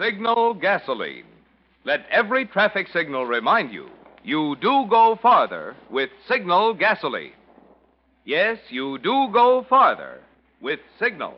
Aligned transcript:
Signal 0.00 0.54
gasoline. 0.54 1.26
Let 1.84 2.06
every 2.10 2.46
traffic 2.46 2.88
signal 2.90 3.26
remind 3.26 3.70
you 3.70 3.90
you 4.24 4.56
do 4.62 4.86
go 4.88 5.18
farther 5.20 5.76
with 5.90 6.08
Signal 6.26 6.72
gasoline. 6.72 7.32
Yes, 8.24 8.56
you 8.70 8.96
do 8.96 9.28
go 9.30 9.66
farther 9.68 10.20
with 10.62 10.80
Signal. 10.98 11.34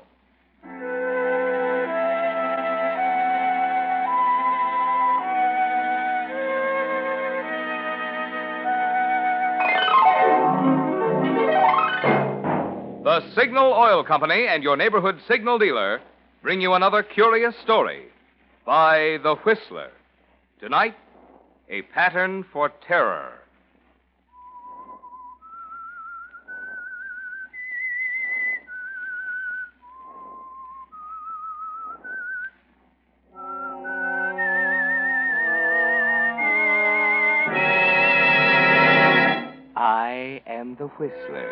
The 13.03 13.22
Signal 13.35 13.72
Oil 13.72 14.04
Company 14.04 14.47
and 14.47 14.63
your 14.63 14.76
neighborhood 14.76 15.19
signal 15.26 15.58
dealer 15.58 16.01
bring 16.42 16.60
you 16.60 16.74
another 16.74 17.02
curious 17.02 17.55
story 17.65 18.12
by 18.64 19.18
The 19.22 19.34
Whistler. 19.44 19.90
Tonight, 20.60 20.94
a 21.68 21.82
pattern 21.82 22.44
for 22.52 22.70
terror. 22.86 23.32
I 39.74 40.40
am 40.46 40.76
the 40.76 40.86
Whistler, 40.86 41.50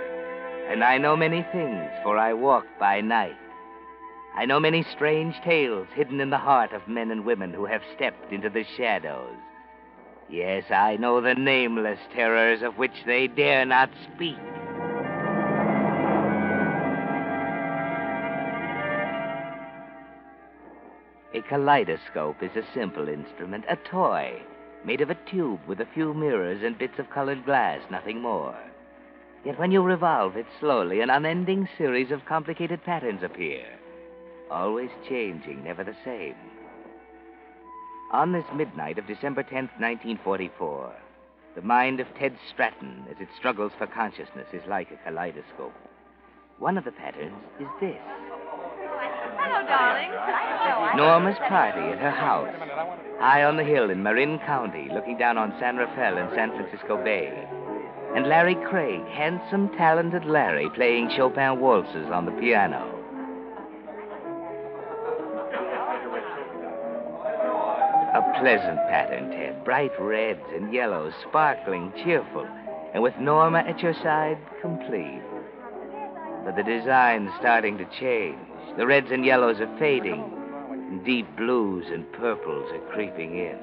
and 0.70 0.84
I 0.84 0.98
know 0.98 1.16
many 1.16 1.44
things, 1.50 1.90
for 2.04 2.16
I 2.16 2.32
walk 2.32 2.64
by 2.78 3.00
night. 3.00 3.49
I 4.34 4.46
know 4.46 4.60
many 4.60 4.82
strange 4.82 5.34
tales 5.42 5.88
hidden 5.94 6.20
in 6.20 6.30
the 6.30 6.38
heart 6.38 6.72
of 6.72 6.88
men 6.88 7.10
and 7.10 7.24
women 7.24 7.52
who 7.52 7.66
have 7.66 7.82
stepped 7.94 8.32
into 8.32 8.48
the 8.48 8.64
shadows. 8.76 9.36
Yes, 10.28 10.64
I 10.70 10.96
know 10.96 11.20
the 11.20 11.34
nameless 11.34 11.98
terrors 12.14 12.62
of 12.62 12.78
which 12.78 13.04
they 13.04 13.26
dare 13.26 13.64
not 13.64 13.90
speak. 14.14 14.38
A 21.34 21.42
kaleidoscope 21.42 22.42
is 22.42 22.56
a 22.56 22.72
simple 22.72 23.08
instrument, 23.08 23.64
a 23.68 23.76
toy, 23.76 24.40
made 24.84 25.00
of 25.00 25.10
a 25.10 25.18
tube 25.30 25.60
with 25.66 25.80
a 25.80 25.86
few 25.94 26.14
mirrors 26.14 26.62
and 26.62 26.78
bits 26.78 26.98
of 26.98 27.10
colored 27.10 27.44
glass, 27.44 27.80
nothing 27.90 28.20
more. 28.20 28.56
Yet 29.44 29.58
when 29.58 29.72
you 29.72 29.82
revolve 29.82 30.36
it 30.36 30.46
slowly, 30.60 31.00
an 31.00 31.10
unending 31.10 31.68
series 31.76 32.10
of 32.10 32.24
complicated 32.24 32.84
patterns 32.84 33.22
appear, 33.22 33.64
always 34.50 34.90
changing, 35.08 35.64
never 35.64 35.84
the 35.84 35.96
same. 36.04 36.34
On 38.12 38.32
this 38.32 38.44
midnight 38.54 38.98
of 38.98 39.06
December 39.06 39.42
10th, 39.42 39.70
1944, 39.78 40.92
the 41.54 41.62
mind 41.62 42.00
of 42.00 42.06
Ted 42.18 42.36
Stratton, 42.52 43.04
as 43.10 43.16
it 43.20 43.28
struggles 43.38 43.72
for 43.78 43.86
consciousness, 43.86 44.48
is 44.52 44.62
like 44.68 44.90
a 44.90 44.96
kaleidoscope. 45.08 45.74
One 46.58 46.76
of 46.76 46.84
the 46.84 46.92
patterns 46.92 47.34
is 47.60 47.66
this. 47.80 47.96
Hello, 49.38 49.66
darling. 49.66 50.96
Norma's 50.96 51.38
party 51.48 51.80
at 51.80 51.98
her 51.98 52.10
house, 52.10 52.54
high 53.18 53.44
on 53.44 53.56
the 53.56 53.64
hill 53.64 53.90
in 53.90 54.02
Marin 54.02 54.38
County, 54.40 54.88
looking 54.92 55.16
down 55.16 55.38
on 55.38 55.54
San 55.58 55.76
Rafael 55.76 56.18
and 56.18 56.30
San 56.34 56.50
Francisco 56.50 57.02
Bay. 57.02 57.48
And 58.14 58.26
Larry 58.26 58.56
Craig, 58.68 59.02
handsome, 59.06 59.68
talented 59.76 60.24
Larry, 60.24 60.68
playing 60.70 61.10
Chopin 61.16 61.60
waltzes 61.60 62.10
on 62.12 62.26
the 62.26 62.32
piano. 62.32 62.99
A 68.20 68.38
pleasant 68.38 68.76
pattern, 68.90 69.30
Ted. 69.30 69.64
Bright 69.64 69.92
reds 69.98 70.44
and 70.54 70.74
yellows, 70.74 71.14
sparkling, 71.26 71.90
cheerful. 72.04 72.46
And 72.92 73.02
with 73.02 73.16
Norma 73.16 73.60
at 73.60 73.80
your 73.80 73.94
side, 73.94 74.36
complete. 74.60 75.22
But 76.44 76.54
the 76.54 76.62
design's 76.62 77.30
starting 77.38 77.78
to 77.78 77.86
change. 77.98 78.36
The 78.76 78.86
reds 78.86 79.10
and 79.10 79.24
yellows 79.24 79.58
are 79.60 79.78
fading. 79.78 80.20
And 80.70 81.02
deep 81.02 81.34
blues 81.34 81.86
and 81.88 82.12
purples 82.12 82.70
are 82.72 82.92
creeping 82.92 83.38
in. 83.38 83.58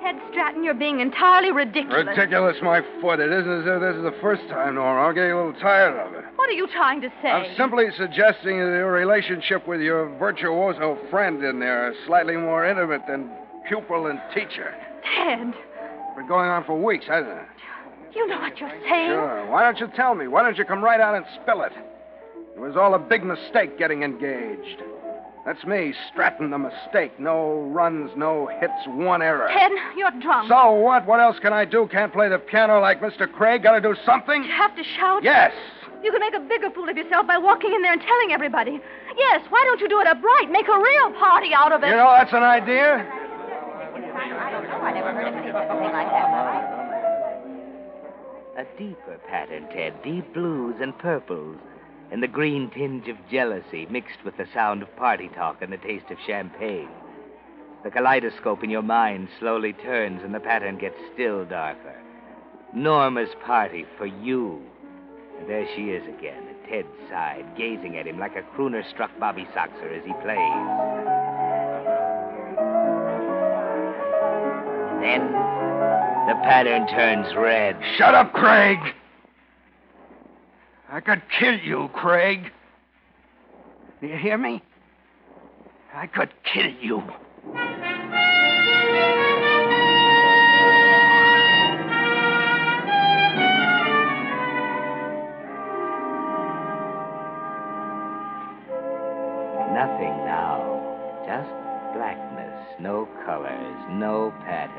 Ted 0.00 0.14
Stratton, 0.30 0.62
you're 0.62 0.72
being 0.72 1.00
entirely 1.00 1.50
ridiculous. 1.50 2.06
Ridiculous, 2.06 2.58
my 2.62 2.82
foot. 3.00 3.18
It 3.18 3.32
isn't 3.32 3.62
as 3.62 3.66
if 3.66 3.80
this 3.80 3.96
is 3.96 4.02
the 4.04 4.14
first 4.20 4.42
time, 4.48 4.76
Norma. 4.76 5.08
I'm 5.08 5.14
getting 5.14 5.32
a 5.32 5.36
little 5.44 5.60
tired 5.60 5.98
of 6.06 6.14
it. 6.14 6.24
What 6.36 6.48
are 6.48 6.52
you 6.52 6.68
trying 6.68 7.00
to 7.00 7.08
say? 7.20 7.30
I'm 7.30 7.56
simply 7.56 7.86
suggesting 7.96 8.60
that 8.60 8.76
your 8.78 8.92
relationship 8.92 9.66
with 9.66 9.80
your 9.80 10.16
virtuoso 10.20 10.98
friend 11.10 11.42
in 11.42 11.58
there 11.58 11.90
is 11.90 11.96
slightly 12.06 12.36
more 12.36 12.64
intimate 12.64 13.02
than 13.08 13.28
pupil 13.68 14.06
and 14.06 14.20
teacher. 14.34 14.74
Ted, 15.16 15.52
Been 16.16 16.26
going 16.28 16.48
on 16.48 16.64
for 16.64 16.80
weeks, 16.80 17.06
hasn't 17.06 17.32
it? 17.32 17.46
you 18.14 18.26
know 18.26 18.38
what 18.40 18.58
you're 18.58 18.70
saying. 18.88 19.10
Sure. 19.10 19.46
Why 19.50 19.62
don't 19.62 19.78
you 19.78 19.88
tell 19.94 20.14
me? 20.14 20.26
Why 20.26 20.42
don't 20.42 20.56
you 20.56 20.64
come 20.64 20.82
right 20.82 21.00
out 21.00 21.14
and 21.14 21.24
spill 21.42 21.62
it? 21.62 21.72
It 22.56 22.60
was 22.60 22.74
all 22.76 22.94
a 22.94 22.98
big 22.98 23.22
mistake 23.22 23.78
getting 23.78 24.02
engaged. 24.02 24.82
That's 25.44 25.62
me, 25.64 25.94
Stratton 26.10 26.50
the 26.50 26.58
mistake. 26.58 27.20
No 27.20 27.60
runs, 27.70 28.10
no 28.16 28.48
hits, 28.58 28.72
one 28.86 29.22
error. 29.22 29.46
Ted, 29.52 29.70
you're 29.96 30.10
drunk. 30.20 30.48
So 30.48 30.72
what? 30.72 31.06
What 31.06 31.20
else 31.20 31.38
can 31.38 31.52
I 31.52 31.64
do? 31.64 31.86
Can't 31.92 32.12
play 32.12 32.28
the 32.28 32.38
piano 32.38 32.80
like 32.80 33.00
Mr. 33.00 33.30
Craig? 33.30 33.62
Gotta 33.62 33.80
do 33.80 33.94
something? 34.04 34.42
You 34.42 34.50
have 34.50 34.74
to 34.74 34.82
shout. 34.82 35.22
Yes. 35.22 35.52
You 36.02 36.10
can 36.10 36.20
make 36.20 36.34
a 36.34 36.40
bigger 36.40 36.70
fool 36.70 36.88
of 36.88 36.96
yourself 36.96 37.26
by 37.26 37.38
walking 37.38 37.72
in 37.72 37.82
there 37.82 37.92
and 37.92 38.00
telling 38.02 38.32
everybody. 38.32 38.80
Yes, 39.16 39.42
why 39.50 39.62
don't 39.66 39.80
you 39.80 39.88
do 39.88 40.00
it 40.00 40.06
upright? 40.06 40.50
Make 40.50 40.66
a 40.68 40.78
real 40.78 41.12
party 41.12 41.54
out 41.54 41.70
of 41.72 41.82
it. 41.84 41.88
You 41.88 41.96
know, 41.96 42.10
that's 42.18 42.32
an 42.32 42.42
idea. 42.42 43.06
A 48.56 48.64
deeper 48.78 49.18
pattern, 49.28 49.68
Ted. 49.72 50.02
Deep 50.02 50.32
blues 50.32 50.76
and 50.80 50.96
purples. 50.98 51.58
And 52.10 52.22
the 52.22 52.28
green 52.28 52.70
tinge 52.70 53.08
of 53.08 53.16
jealousy 53.30 53.86
mixed 53.90 54.24
with 54.24 54.36
the 54.36 54.46
sound 54.54 54.82
of 54.82 54.96
party 54.96 55.28
talk 55.34 55.60
and 55.60 55.72
the 55.72 55.76
taste 55.76 56.10
of 56.10 56.18
champagne. 56.26 56.88
The 57.84 57.90
kaleidoscope 57.90 58.64
in 58.64 58.70
your 58.70 58.82
mind 58.82 59.28
slowly 59.38 59.72
turns 59.72 60.22
and 60.22 60.34
the 60.34 60.40
pattern 60.40 60.78
gets 60.78 60.96
still 61.12 61.44
darker. 61.44 62.00
Norma's 62.74 63.34
party 63.44 63.84
for 63.98 64.06
you. 64.06 64.62
And 65.38 65.48
there 65.48 65.66
she 65.76 65.90
is 65.90 66.02
again, 66.08 66.48
at 66.48 66.68
Ted's 66.68 66.88
side, 67.10 67.44
gazing 67.56 67.96
at 67.98 68.06
him 68.06 68.18
like 68.18 68.36
a 68.36 68.42
crooner 68.56 68.88
struck 68.90 69.10
Bobby 69.20 69.46
Soxer 69.54 69.98
as 69.98 70.04
he 70.04 70.12
plays. 70.22 70.95
Then 75.06 75.32
the 76.26 76.34
pattern 76.42 76.86
turns 76.88 77.34
red. 77.36 77.78
Shut 77.96 78.14
up, 78.14 78.32
Craig. 78.32 78.78
I 80.88 81.00
could 81.00 81.22
kill 81.38 81.58
you, 81.58 81.88
Craig. 81.94 82.50
Do 84.00 84.06
you 84.08 84.16
hear 84.16 84.36
me? 84.36 84.62
I 85.94 86.06
could 86.06 86.30
kill 86.52 86.70
you. 86.80 86.98
Nothing 99.72 100.16
now. 100.24 101.22
Just 101.26 101.50
blackness. 101.94 102.80
No 102.80 103.08
colors. 103.24 103.76
No 103.90 104.32
pattern. 104.44 104.75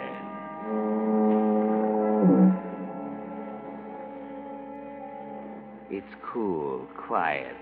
It's 5.90 6.16
cool, 6.34 6.86
quiet. 7.08 7.56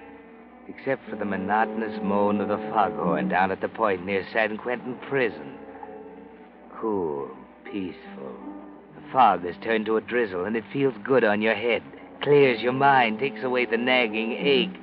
Except 0.68 1.08
for 1.10 1.16
the 1.16 1.26
monotonous 1.26 2.00
moan 2.02 2.42
of 2.42 2.48
the 2.48 2.58
foghorn 2.72 3.30
down 3.30 3.52
at 3.52 3.62
the 3.62 3.70
point 3.70 4.06
near 4.06 4.26
San 4.34 4.58
Quentin 4.58 4.98
Prison. 5.08 5.58
Cool, 6.80 7.30
peaceful. 7.64 8.36
The 8.96 9.12
fog 9.12 9.46
has 9.46 9.56
turned 9.64 9.86
to 9.86 9.98
a 9.98 10.02
drizzle, 10.02 10.46
and 10.46 10.56
it 10.56 10.64
feels 10.74 10.96
good 11.04 11.24
on 11.24 11.42
your 11.42 11.54
head. 11.54 11.84
Clears 12.24 12.62
your 12.62 12.74
mind, 12.74 13.20
takes 13.20 13.44
away 13.44 13.66
the 13.66 13.78
nagging 13.78 14.32
ache. 14.32 14.82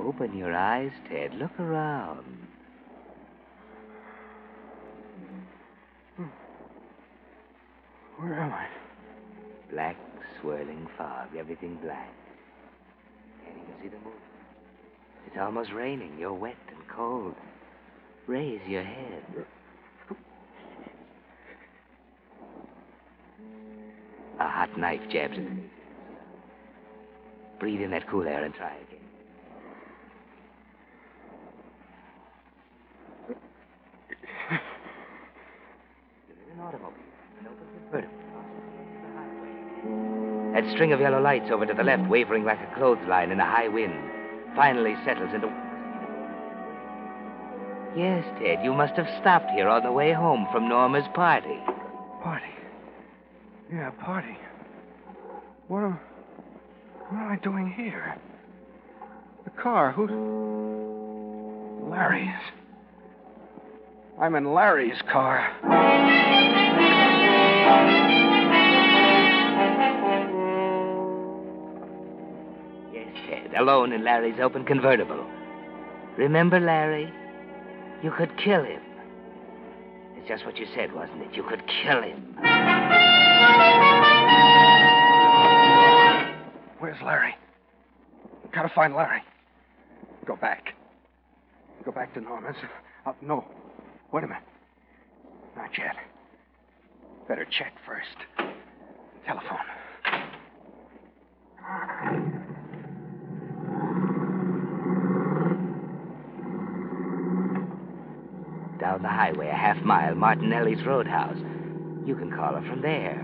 Open 0.00 0.36
your 0.36 0.54
eyes, 0.56 0.92
Ted. 1.10 1.34
Look 1.34 1.58
around. 1.60 2.24
Where 8.16 8.40
am 8.40 8.52
I? 8.52 8.66
Black, 9.70 9.96
swirling 10.40 10.88
fog, 10.96 11.28
everything 11.38 11.78
black. 11.82 12.12
Can't 13.44 13.56
even 13.56 13.74
see 13.82 13.88
the 13.88 14.02
moon. 14.04 14.14
It's 15.26 15.36
almost 15.38 15.72
raining. 15.72 16.18
You're 16.18 16.32
wet 16.32 16.56
and 16.68 16.88
cold. 16.88 17.34
Raise 18.26 18.60
your 18.66 18.82
head. 18.82 19.24
A 24.40 24.48
hot 24.48 24.78
knife 24.78 25.02
jabs 25.10 25.36
it. 25.36 25.46
Breathe 27.58 27.80
in 27.80 27.90
that 27.90 28.08
cool 28.08 28.26
air 28.26 28.44
and 28.44 28.54
try 28.54 28.74
again. 28.74 28.87
That 40.60 40.72
string 40.72 40.92
of 40.92 40.98
yellow 41.00 41.20
lights 41.20 41.50
over 41.52 41.64
to 41.64 41.72
the 41.72 41.84
left, 41.84 42.08
wavering 42.08 42.44
like 42.44 42.58
a 42.60 42.74
clothesline 42.74 43.30
in 43.30 43.38
a 43.38 43.44
high 43.44 43.68
wind, 43.68 43.94
finally 44.56 44.96
settles 45.04 45.30
into. 45.32 45.46
Yes, 47.96 48.24
Ted, 48.40 48.64
you 48.64 48.72
must 48.72 48.94
have 48.94 49.06
stopped 49.20 49.50
here 49.52 49.68
on 49.68 49.84
the 49.84 49.92
way 49.92 50.12
home 50.12 50.48
from 50.50 50.68
Norma's 50.68 51.06
party. 51.14 51.58
Party. 52.22 52.44
Yeah, 53.72 53.90
party. 53.90 54.36
What 55.68 55.84
am, 55.84 56.00
what 57.08 57.20
am 57.20 57.32
I 57.32 57.36
doing 57.36 57.70
here? 57.70 58.16
The 59.44 59.50
car. 59.50 59.92
Who's. 59.92 60.10
Larry's. 61.88 62.34
I'm 64.20 64.34
in 64.34 64.52
Larry's 64.52 65.00
car. 65.10 65.54
Alone 73.58 73.92
in 73.92 74.04
Larry's 74.04 74.38
open 74.40 74.64
convertible. 74.64 75.26
Remember 76.16 76.60
Larry? 76.60 77.12
You 78.04 78.12
could 78.16 78.30
kill 78.38 78.62
him. 78.62 78.80
It's 80.16 80.28
just 80.28 80.46
what 80.46 80.56
you 80.56 80.66
said, 80.76 80.92
wasn't 80.92 81.22
it? 81.22 81.34
You 81.34 81.42
could 81.42 81.62
kill 81.66 82.00
him. 82.02 82.36
Where's 86.78 87.02
Larry? 87.04 87.34
Gotta 88.52 88.70
find 88.72 88.94
Larry. 88.94 89.22
Go 90.24 90.36
back. 90.36 90.74
Go 91.84 91.90
back 91.90 92.14
to 92.14 92.20
Norma's. 92.20 92.56
Uh, 93.06 93.12
no. 93.20 93.44
Wait 94.12 94.22
a 94.22 94.28
minute. 94.28 94.42
Not 95.56 95.70
yet. 95.76 95.96
Better 97.26 97.44
check 97.50 97.72
first. 97.84 98.16
Telephone. 99.26 99.58
Down 108.88 109.02
the 109.02 109.08
highway, 109.08 109.48
a 109.48 109.54
half 109.54 109.76
mile, 109.84 110.14
Martinelli's 110.14 110.82
Roadhouse. 110.86 111.36
You 112.06 112.16
can 112.16 112.30
call 112.34 112.54
her 112.54 112.66
from 112.66 112.80
there. 112.80 113.22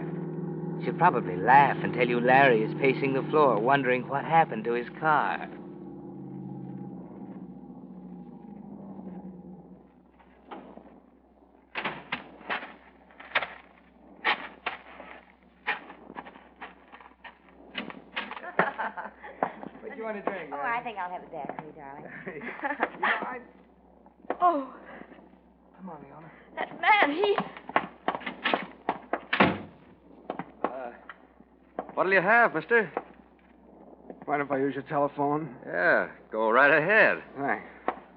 She'll 0.85 0.93
probably 0.93 1.37
laugh 1.37 1.79
and 1.83 1.95
tell 1.95 2.07
you 2.07 2.21
Larry 2.21 2.63
is 2.63 2.75
pacing 2.83 3.15
the 3.15 3.23
floor, 3.31 3.59
wondering 3.59 4.07
what 4.07 4.27
happened 4.27 4.65
to 4.65 4.75
his 4.75 4.87
car. 5.01 5.49
What 19.81 19.93
do 19.93 19.97
you 19.97 20.05
want 20.05 20.23
to 20.23 20.31
drink? 20.31 20.51
Oh, 20.53 20.61
I 20.61 20.83
think 20.85 20.99
I'll 20.99 21.11
have 21.11 21.23
a 21.23 21.27
daiquiri, 21.27 21.73
darling. 21.75 22.05
you 22.27 23.01
know, 23.01 23.09
I. 23.09 23.39
Oh, 24.41 24.45
Come 24.45 24.53
on, 24.55 24.65
Leona. 24.67 24.84
That 27.05 27.09
man, 27.09 27.25
he. 27.25 27.37
Uh, 30.65 30.91
what'll 31.95 32.13
you 32.13 32.21
have, 32.21 32.55
mister? 32.55 32.91
Mind 34.27 34.43
if 34.43 34.51
I 34.51 34.59
use 34.59 34.75
your 34.75 34.85
telephone? 34.85 35.55
Yeah, 35.67 36.09
go 36.33 36.51
right 36.51 36.71
ahead. 36.71 37.23
Thanks. 37.39 37.65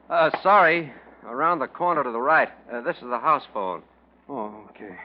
Uh, 0.10 0.30
sorry. 0.42 0.94
Around 1.25 1.60
the 1.60 1.68
corner 1.68 2.04
to 2.04 2.12
the 2.12 2.22
right. 2.22 2.48
Uh, 2.72 2.80
this 2.81 2.95
is 2.98 3.10
the 3.10 3.19
house 3.19 3.44
phone. 3.54 3.81
Oh, 4.30 4.63
okay. 4.69 4.95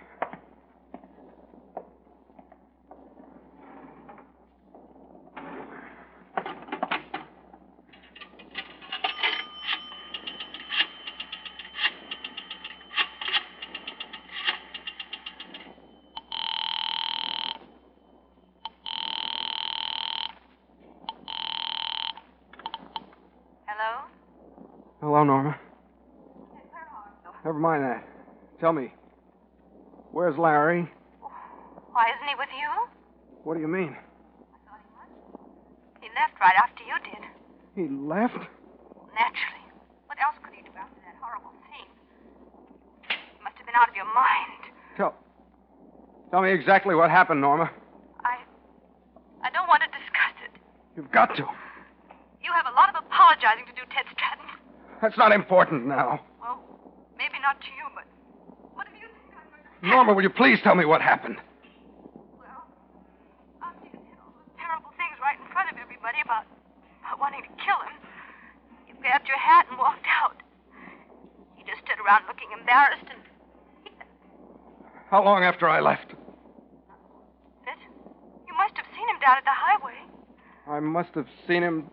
Hello? 23.67 24.05
Hello, 25.23 25.35
Norma. 25.35 25.57
Never 27.45 27.59
mind 27.61 27.85
that. 27.85 28.03
Tell 28.59 28.73
me, 28.73 28.93
where's 30.11 30.37
Larry? 30.37 30.91
Why 31.93 32.11
isn't 32.11 32.27
he 32.27 32.35
with 32.35 32.51
you? 32.51 32.67
What 33.45 33.55
do 33.55 33.61
you 33.61 33.69
mean? 33.69 33.95
I 33.95 34.59
thought 34.67 34.83
he 34.83 34.91
was. 34.99 35.07
He 36.03 36.09
left 36.19 36.35
right 36.43 36.59
after 36.59 36.83
you 36.83 36.99
did. 37.07 37.23
He 37.79 37.87
left? 37.87 38.35
Naturally. 39.15 39.63
What 40.11 40.19
else 40.19 40.35
could 40.43 40.59
he 40.59 40.63
do 40.67 40.75
after 40.75 40.99
that 41.07 41.15
horrible 41.23 41.55
scene? 41.71 41.87
You 43.39 43.45
must 43.47 43.55
have 43.59 43.67
been 43.67 43.79
out 43.79 43.89
of 43.89 43.95
your 43.95 44.11
mind. 44.11 44.75
Tell. 44.97 45.15
Tell 46.33 46.43
me 46.43 46.51
exactly 46.51 46.97
what 46.97 47.11
happened, 47.11 47.41
Norma. 47.41 47.71
I. 48.27 48.43
I 49.47 49.51
don't 49.55 49.69
want 49.69 49.87
to 49.87 49.89
discuss 49.95 50.35
it. 50.51 50.59
You've 50.97 51.13
got 51.13 51.37
to. 51.37 51.47
You 52.43 52.51
have 52.51 52.67
a 52.67 52.75
lot 52.75 52.91
of 52.91 52.99
apologizing 53.07 53.67
to 53.71 53.72
do, 53.72 53.72
Ted 53.72 53.72
Stratton. 53.72 53.72
That's 55.03 55.19
not 55.19 55.33
important 55.33 55.85
now. 55.85 56.23
Well, 56.41 56.63
maybe 57.19 57.35
not 57.43 57.61
to 57.61 57.67
you, 57.67 57.91
but 57.93 58.07
what 58.73 58.87
do 58.87 58.95
you 59.03 59.11
think 59.11 59.35
I'm 59.35 59.51
going 59.51 59.67
to 59.67 59.87
Norma, 59.89 60.15
will 60.15 60.23
you 60.23 60.31
please 60.31 60.61
tell 60.63 60.77
me 60.77 60.85
what 60.85 61.03
happened? 61.03 61.43
Well, 62.39 62.63
after 63.67 63.83
you 63.91 63.99
said 63.99 64.17
all 64.23 64.31
those 64.31 64.55
terrible 64.55 64.95
things 64.95 65.19
right 65.19 65.35
in 65.43 65.51
front 65.51 65.75
of 65.75 65.77
everybody 65.83 66.23
about, 66.25 66.47
about 67.03 67.19
wanting 67.19 67.43
to 67.43 67.51
kill 67.59 67.83
him, 67.83 67.99
you 68.87 68.95
grabbed 69.03 69.27
your 69.27 69.37
hat 69.43 69.67
and 69.69 69.77
walked 69.77 70.07
out. 70.07 70.39
He 71.59 71.65
just 71.67 71.83
stood 71.83 71.99
around 71.99 72.31
looking 72.31 72.55
embarrassed 72.55 73.11
and. 73.11 73.19
How 75.11 75.25
long 75.25 75.43
after 75.43 75.69
I 75.69 75.81
left? 75.81 76.15
Sid, 77.67 77.75
you 78.47 78.55
must 78.55 78.79
have 78.79 78.87
seen 78.95 79.09
him 79.11 79.19
down 79.19 79.37
at 79.37 79.45
the 79.45 79.51
highway. 79.51 79.99
I 80.71 80.79
must 80.79 81.11
have 81.17 81.27
seen 81.49 81.63
him 81.63 81.91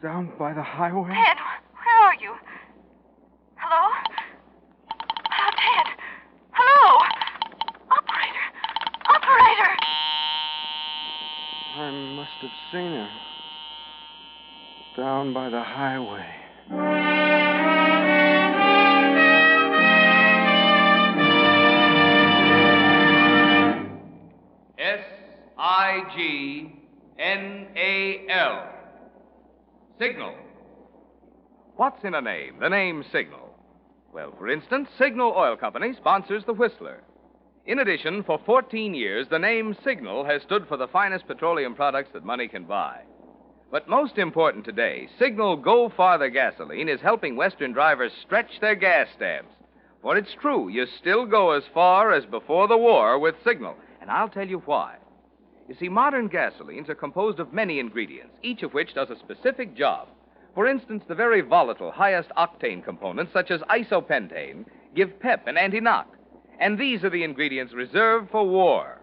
down 0.00 0.30
by 0.38 0.54
the 0.54 0.62
highway. 0.62 1.12
Ted, 1.12 1.36
where 1.84 2.02
are 2.08 2.14
you? 2.14 2.34
Hello? 3.56 3.92
Hello, 4.88 5.50
Ted. 5.52 5.86
Hello? 6.50 6.98
Operator! 7.90 8.46
Operator! 9.08 9.72
I 11.76 11.90
must 12.16 12.38
have 12.40 12.50
seen 12.72 12.92
him 12.92 13.08
down 15.24 15.32
by 15.32 15.48
the 15.48 15.62
highway. 15.62 16.26
S 24.78 25.04
I 25.56 26.02
G 26.14 26.72
N 27.18 27.66
A 27.76 28.26
L. 28.28 28.68
Signal. 29.98 30.34
What's 31.76 32.04
in 32.04 32.14
a 32.14 32.20
name? 32.20 32.58
The 32.60 32.68
name 32.68 33.04
Signal. 33.10 33.50
Well, 34.12 34.32
for 34.38 34.48
instance, 34.48 34.88
Signal 34.98 35.34
Oil 35.36 35.56
Company 35.56 35.92
sponsors 35.96 36.44
the 36.44 36.52
Whistler. 36.52 37.02
In 37.66 37.78
addition, 37.78 38.22
for 38.24 38.38
14 38.44 38.94
years, 38.94 39.26
the 39.30 39.38
name 39.38 39.74
Signal 39.82 40.24
has 40.24 40.42
stood 40.42 40.68
for 40.68 40.76
the 40.76 40.88
finest 40.88 41.26
petroleum 41.26 41.74
products 41.74 42.10
that 42.12 42.24
money 42.24 42.46
can 42.46 42.64
buy. 42.64 43.00
But 43.74 43.88
most 43.88 44.18
important 44.18 44.64
today, 44.64 45.08
Signal 45.18 45.56
Go 45.56 45.88
Farther 45.88 46.28
gasoline 46.28 46.88
is 46.88 47.00
helping 47.00 47.34
Western 47.34 47.72
drivers 47.72 48.12
stretch 48.22 48.60
their 48.60 48.76
gas 48.76 49.08
stamps. 49.16 49.50
For 50.00 50.16
it's 50.16 50.32
true, 50.40 50.68
you 50.68 50.86
still 50.86 51.26
go 51.26 51.50
as 51.50 51.64
far 51.74 52.12
as 52.12 52.24
before 52.24 52.68
the 52.68 52.78
war 52.78 53.18
with 53.18 53.34
Signal. 53.42 53.74
And 54.00 54.12
I'll 54.12 54.28
tell 54.28 54.46
you 54.46 54.62
why. 54.64 54.98
You 55.68 55.74
see, 55.74 55.88
modern 55.88 56.28
gasolines 56.28 56.88
are 56.88 56.94
composed 56.94 57.40
of 57.40 57.52
many 57.52 57.80
ingredients, 57.80 58.36
each 58.44 58.62
of 58.62 58.74
which 58.74 58.94
does 58.94 59.10
a 59.10 59.18
specific 59.18 59.76
job. 59.76 60.06
For 60.54 60.68
instance, 60.68 61.02
the 61.08 61.16
very 61.16 61.40
volatile, 61.40 61.90
highest 61.90 62.28
octane 62.36 62.84
components, 62.84 63.32
such 63.32 63.50
as 63.50 63.60
isopentane, 63.62 64.66
give 64.94 65.18
pep 65.18 65.48
and 65.48 65.58
anti 65.58 65.80
knock. 65.80 66.16
And 66.60 66.78
these 66.78 67.02
are 67.02 67.10
the 67.10 67.24
ingredients 67.24 67.74
reserved 67.74 68.30
for 68.30 68.46
war. 68.46 69.00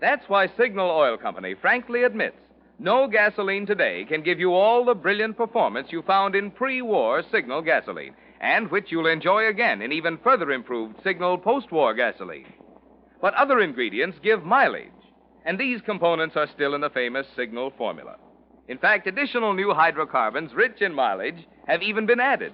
That's 0.00 0.28
why 0.28 0.46
Signal 0.56 0.88
Oil 0.88 1.16
Company 1.16 1.54
frankly 1.60 2.04
admits 2.04 2.36
no 2.78 3.06
gasoline 3.06 3.66
today 3.66 4.04
can 4.04 4.22
give 4.22 4.40
you 4.40 4.52
all 4.52 4.84
the 4.84 4.94
brilliant 4.94 5.36
performance 5.36 5.92
you 5.92 6.02
found 6.02 6.34
in 6.34 6.50
pre 6.50 6.82
war 6.82 7.22
Signal 7.30 7.62
gasoline, 7.62 8.14
and 8.40 8.68
which 8.70 8.90
you'll 8.90 9.06
enjoy 9.06 9.46
again 9.46 9.80
in 9.80 9.92
even 9.92 10.18
further 10.18 10.50
improved 10.50 10.96
Signal 11.04 11.38
post 11.38 11.70
war 11.70 11.94
gasoline. 11.94 12.52
But 13.20 13.34
other 13.34 13.60
ingredients 13.60 14.18
give 14.22 14.44
mileage, 14.44 14.90
and 15.44 15.56
these 15.56 15.80
components 15.82 16.36
are 16.36 16.48
still 16.48 16.74
in 16.74 16.80
the 16.80 16.90
famous 16.90 17.26
Signal 17.36 17.72
formula. 17.78 18.16
In 18.66 18.78
fact, 18.78 19.06
additional 19.06 19.54
new 19.54 19.72
hydrocarbons 19.72 20.52
rich 20.52 20.82
in 20.82 20.92
mileage 20.92 21.46
have 21.68 21.82
even 21.82 22.06
been 22.06 22.20
added. 22.20 22.52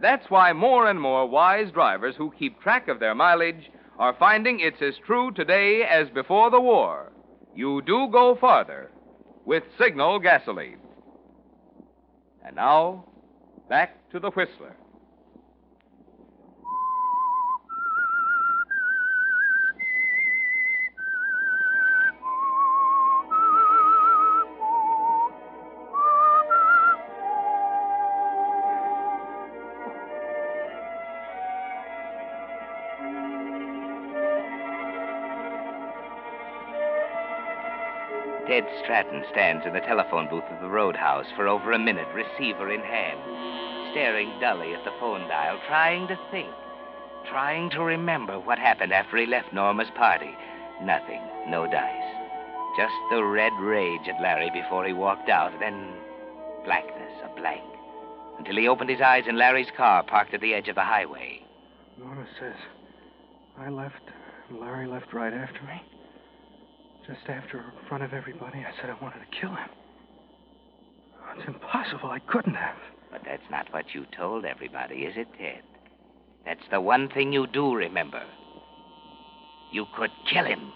That's 0.00 0.30
why 0.30 0.52
more 0.52 0.88
and 0.88 1.00
more 1.00 1.26
wise 1.26 1.72
drivers 1.72 2.14
who 2.16 2.32
keep 2.38 2.60
track 2.60 2.86
of 2.86 3.00
their 3.00 3.14
mileage 3.14 3.72
are 3.98 4.14
finding 4.16 4.60
it's 4.60 4.80
as 4.80 4.94
true 5.04 5.32
today 5.32 5.82
as 5.82 6.08
before 6.10 6.50
the 6.50 6.60
war. 6.60 7.10
you 7.56 7.82
do 7.82 8.06
go 8.12 8.36
farther 8.36 8.92
with 9.48 9.64
Signal 9.78 10.18
gasoline. 10.18 10.76
And 12.44 12.54
now, 12.54 13.06
back 13.70 13.96
to 14.10 14.20
the 14.20 14.30
Whistler. 14.30 14.76
Stratton 38.82 39.24
stands 39.30 39.66
in 39.66 39.72
the 39.72 39.80
telephone 39.80 40.28
booth 40.28 40.44
of 40.50 40.60
the 40.60 40.68
roadhouse 40.68 41.26
for 41.36 41.48
over 41.48 41.72
a 41.72 41.78
minute, 41.78 42.08
receiver 42.14 42.70
in 42.70 42.80
hand, 42.80 43.20
staring 43.92 44.38
dully 44.40 44.74
at 44.74 44.84
the 44.84 44.94
phone 45.00 45.26
dial, 45.28 45.58
trying 45.66 46.06
to 46.08 46.18
think, 46.30 46.50
trying 47.28 47.70
to 47.70 47.82
remember 47.82 48.38
what 48.38 48.58
happened 48.58 48.92
after 48.92 49.16
he 49.16 49.26
left 49.26 49.52
Norma's 49.52 49.90
party. 49.94 50.30
Nothing, 50.82 51.20
no 51.48 51.66
dice. 51.66 52.14
Just 52.76 52.94
the 53.10 53.24
red 53.24 53.52
rage 53.60 54.08
at 54.08 54.20
Larry 54.20 54.50
before 54.50 54.84
he 54.84 54.92
walked 54.92 55.28
out, 55.28 55.52
then 55.58 55.92
blackness, 56.64 57.12
a 57.24 57.40
blank, 57.40 57.64
until 58.38 58.56
he 58.56 58.68
opened 58.68 58.90
his 58.90 59.00
eyes 59.00 59.24
in 59.26 59.36
Larry's 59.36 59.70
car 59.76 60.02
parked 60.02 60.34
at 60.34 60.40
the 60.40 60.54
edge 60.54 60.68
of 60.68 60.76
the 60.76 60.82
highway. 60.84 61.42
Norma 61.98 62.26
says 62.38 62.54
I 63.58 63.68
left, 63.70 64.02
and 64.48 64.60
Larry 64.60 64.86
left 64.86 65.12
right 65.12 65.32
after 65.32 65.60
me. 65.62 65.82
Just 67.08 67.26
after, 67.26 67.58
in 67.58 67.88
front 67.88 68.04
of 68.04 68.12
everybody, 68.12 68.58
I 68.58 68.70
said 68.78 68.90
I 68.90 69.02
wanted 69.02 69.20
to 69.20 69.40
kill 69.40 69.48
him. 69.48 69.70
It's 71.38 71.48
impossible. 71.48 72.10
I 72.10 72.18
couldn't 72.18 72.54
have. 72.54 72.76
But 73.10 73.22
that's 73.24 73.42
not 73.50 73.72
what 73.72 73.94
you 73.94 74.04
told 74.14 74.44
everybody, 74.44 74.96
is 74.96 75.14
it, 75.16 75.28
Ted? 75.38 75.62
That's 76.44 76.60
the 76.70 76.82
one 76.82 77.08
thing 77.08 77.32
you 77.32 77.46
do 77.46 77.74
remember. 77.74 78.22
You 79.72 79.86
could 79.96 80.10
kill 80.30 80.44
him. 80.44 80.70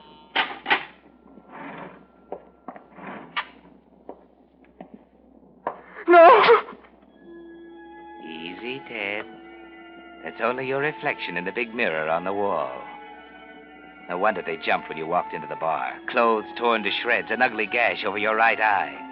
No! 6.09 6.62
Easy, 8.25 8.81
Ted. 8.89 9.27
That's 10.25 10.41
only 10.43 10.67
your 10.67 10.81
reflection 10.81 11.37
in 11.37 11.45
the 11.45 11.53
big 11.53 11.75
mirror 11.75 12.09
on 12.09 12.25
the 12.25 12.33
wall. 12.33 12.73
No 14.09 14.19
wonder 14.19 14.43
they 14.45 14.57
jumped 14.57 14.89
when 14.89 14.99
you 14.99 15.07
walked 15.07 15.33
into 15.33 15.47
the 15.47 15.57
bar. 15.57 15.95
Clothes 16.11 16.45
torn 16.57 16.83
to 16.83 16.91
shreds, 16.91 17.29
an 17.31 17.43
ugly 17.43 17.67
gash 17.67 18.05
over 18.05 18.19
your 18.19 18.37
right 18.37 18.61
eye. 18.61 19.09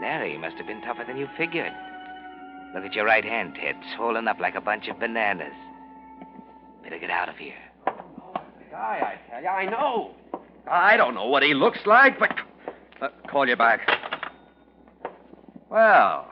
Larry 0.00 0.38
must 0.38 0.56
have 0.56 0.66
been 0.66 0.82
tougher 0.82 1.04
than 1.06 1.16
you 1.16 1.28
figured. 1.36 1.72
Look 2.74 2.84
at 2.84 2.94
your 2.94 3.04
right 3.04 3.24
hand, 3.24 3.54
Ted, 3.54 3.76
swollen 3.96 4.28
up 4.28 4.40
like 4.40 4.54
a 4.54 4.60
bunch 4.60 4.88
of 4.88 4.98
bananas. 4.98 5.52
Better 6.82 6.98
get 6.98 7.10
out 7.10 7.28
of 7.28 7.36
here. 7.36 7.54
The 7.86 8.70
guy, 8.70 9.16
I 9.16 9.30
tell 9.30 9.42
you, 9.42 9.48
I 9.48 9.64
know. 9.66 10.14
I 10.70 10.96
don't 10.96 11.14
know 11.14 11.26
what 11.26 11.42
he 11.42 11.54
looks 11.54 11.80
like, 11.86 12.18
but. 12.18 12.32
Uh, 13.00 13.08
call 13.28 13.48
you 13.48 13.56
back. 13.56 13.80
Well, 15.70 16.30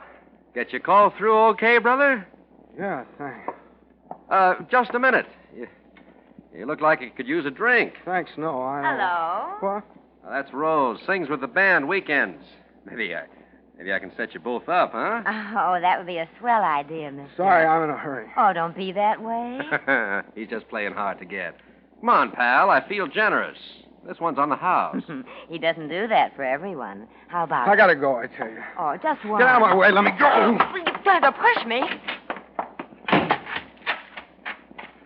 get 0.55 0.73
your 0.73 0.81
call 0.81 1.12
through 1.17 1.37
okay, 1.50 1.79
brother? 1.79 2.26
Yeah, 2.79 3.05
thanks. 3.19 3.52
Uh, 4.31 4.55
just 4.71 4.91
a 4.95 4.99
minute. 4.99 5.26
You, 5.57 5.69
you 6.56 6.66
look 6.66 6.80
like 6.80 7.00
you 7.00 7.11
could 7.16 7.26
use 7.26 7.47
a 7.47 7.50
drink. 7.50 7.94
Thanks, 8.04 8.30
no, 8.37 8.61
I. 8.62 8.82
Hello. 8.82 9.73
What? 9.75 9.85
Uh, 10.26 10.30
that's 10.30 10.52
Rose. 10.52 10.99
Sings 11.06 11.28
with 11.28 11.40
the 11.40 11.47
band 11.47 11.88
weekends. 11.88 12.42
Maybe 12.85 13.14
I, 13.14 13.25
maybe 13.76 13.92
I 13.92 13.99
can 13.99 14.12
set 14.16 14.35
you 14.35 14.40
both 14.40 14.68
up, 14.68 14.92
huh? 14.92 15.23
Oh, 15.26 15.80
that 15.80 15.99
would 15.99 16.06
be 16.06 16.18
a 16.18 16.28
swell 16.38 16.62
idea, 16.62 17.11
Mr. 17.11 17.37
Sorry, 17.37 17.66
I'm 17.66 17.85
in 17.85 17.90
a 17.90 17.97
hurry. 17.99 18.28
Oh, 18.37 18.52
don't 18.52 18.76
be 18.76 18.92
that 18.92 19.23
way. 19.23 19.61
He's 20.35 20.49
just 20.49 20.68
playing 20.68 20.92
hard 20.92 21.18
to 21.21 21.25
get. 21.25 21.56
Come 22.00 22.09
on, 22.09 22.32
pal. 22.32 22.71
I 22.71 22.87
feel 22.88 23.06
generous. 23.06 23.59
This 24.06 24.18
one's 24.18 24.38
on 24.38 24.49
the 24.49 24.56
house. 24.56 25.02
he 25.49 25.59
doesn't 25.59 25.88
do 25.88 26.09
that 26.09 26.35
for 26.35 26.42
everyone. 26.44 27.06
How 27.28 27.44
about? 27.44 27.68
I 27.68 27.76
gotta 27.76 27.94
go, 27.94 28.16
I 28.16 28.26
tell 28.26 28.49
you. 28.49 28.59
Oh, 28.78 28.97
just 29.00 29.25
one. 29.25 29.40
Get 29.40 29.49
out 29.49 29.62
of 29.62 29.68
my 29.68 29.75
way. 29.76 29.92
Let 29.92 30.02
me 30.04 30.11
go. 30.18 30.59
You 30.75 30.85
tried 31.04 31.21
to 31.21 31.32
push 31.32 31.66
me. 31.66 31.82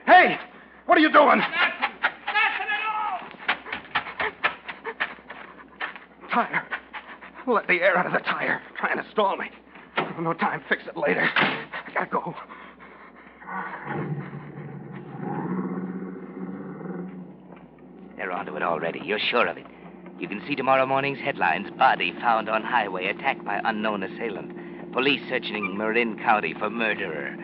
Hey, 0.06 0.38
what 0.86 0.98
are 0.98 1.00
you 1.00 1.12
doing? 1.12 1.38
Nothing. 1.38 1.52
Nothing 2.26 2.68
at 2.70 2.82
all. 2.88 3.18
Tire. 6.30 6.66
Let 7.46 7.66
the 7.68 7.80
air 7.82 7.96
out 7.96 8.06
of 8.06 8.12
the 8.12 8.20
tire. 8.20 8.60
Trying 8.78 8.96
to 8.96 9.10
stall 9.10 9.36
me. 9.36 9.50
No 10.18 10.32
time. 10.32 10.62
Fix 10.68 10.86
it 10.86 10.96
later. 10.96 11.28
I 11.36 11.92
gotta 11.94 12.06
go. 12.06 12.34
They're 18.16 18.32
onto 18.32 18.56
it 18.56 18.62
already. 18.62 19.00
You're 19.04 19.18
sure 19.18 19.46
of 19.46 19.56
it. 19.58 19.66
You 20.18 20.26
can 20.26 20.42
see 20.46 20.54
tomorrow 20.54 20.86
morning's 20.86 21.18
headlines 21.18 21.70
body 21.78 22.12
found 22.20 22.48
on 22.48 22.62
highway, 22.62 23.06
attacked 23.06 23.44
by 23.44 23.60
unknown 23.64 24.02
assailant. 24.02 24.92
Police 24.92 25.20
searching 25.28 25.76
Marin 25.76 26.18
County 26.18 26.54
for 26.54 26.70
murderer. 26.70 27.36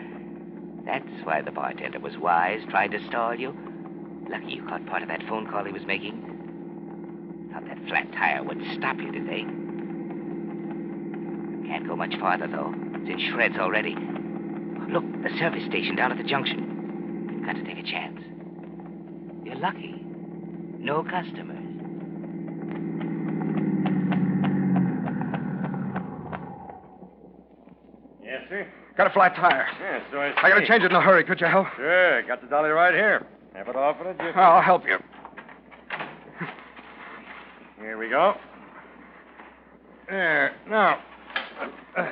That's 0.85 1.25
why 1.25 1.43
the 1.43 1.53
bartender 1.53 2.01
was 2.01 2.19
wise, 2.19 2.61
trying 2.71 2.91
to 2.91 3.07
stall 3.07 3.35
you. 3.35 3.55
Lucky 4.29 4.55
you 4.55 4.63
caught 4.63 4.87
part 4.87 5.03
of 5.03 5.09
that 5.09 5.23
phone 5.29 5.47
call 5.47 5.65
he 5.65 5.73
was 5.73 5.87
making. 5.87 6.21
Thought 7.53 7.67
that 7.67 7.89
flat 7.89 8.13
tire 8.13 8.43
would 8.43 8.61
stop 8.75 8.97
you 8.99 9.13
today. 9.13 9.45
Can't 11.69 11.87
go 11.87 11.97
much 11.97 12.15
farther, 12.19 12.49
though. 12.49 12.75
It's 12.95 13.09
in 13.09 13.19
shreds 13.33 13.57
already. 13.59 13.95
Look, 14.91 15.05
the 15.23 15.31
service 15.39 15.65
station 15.65 15.97
down 15.97 16.13
at 16.13 16.19
the 16.19 16.25
junction. 16.25 17.43
Got 17.47 17.55
to 17.55 17.65
take 17.65 17.79
a 17.79 17.83
chance. 17.83 18.21
You're 19.45 19.57
lucky. 19.57 19.95
No 20.79 21.03
customers. 21.03 21.59
Yes, 28.23 28.43
sir. 28.49 28.67
Got 28.97 29.07
a 29.07 29.11
flat 29.11 29.35
tire. 29.37 29.67
Yeah, 29.81 30.01
so 30.11 30.19
I 30.19 30.33
I 30.43 30.49
gotta 30.51 30.67
change 30.67 30.83
it 30.85 30.91
in 30.91 30.97
a 30.97 31.01
hurry. 31.01 31.25
Could 31.25 31.41
you 31.41 31.47
help? 31.47 31.67
Sure, 31.77 32.23
got 32.25 32.43
the 32.43 32.47
dolly 32.47 32.71
right 32.71 32.95
here. 32.95 33.27
Have 33.55 33.69
it 33.69 33.77
off 33.77 34.01
in 34.01 34.07
a 34.07 34.13
jiffy. 34.15 34.39
I'll 34.39 34.63
help 34.63 34.85
you. 34.87 34.99
Here 37.79 37.99
we 37.99 38.09
go. 38.09 38.35
There. 40.09 40.55
Now. 40.69 41.01
uh, 41.97 42.07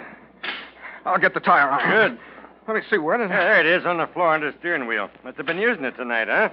I'll 1.05 1.19
get 1.19 1.35
the 1.35 1.41
tire 1.41 1.71
on. 1.71 1.91
Good. 1.91 2.19
Let 2.67 2.75
me 2.77 2.83
see. 2.91 2.99
Where 2.99 3.19
did 3.19 3.31
Yeah, 3.31 3.45
there 3.45 3.61
it 3.61 3.67
is 3.67 3.87
on 3.87 3.99
the 3.99 4.07
floor 4.09 4.35
under 4.35 4.51
the 4.51 4.59
steering 4.59 4.87
wheel. 4.87 5.09
Must 5.25 5.37
have 5.37 5.47
been 5.47 5.59
using 5.59 5.85
it 5.85 5.97
tonight, 5.97 6.29
huh? 6.29 6.51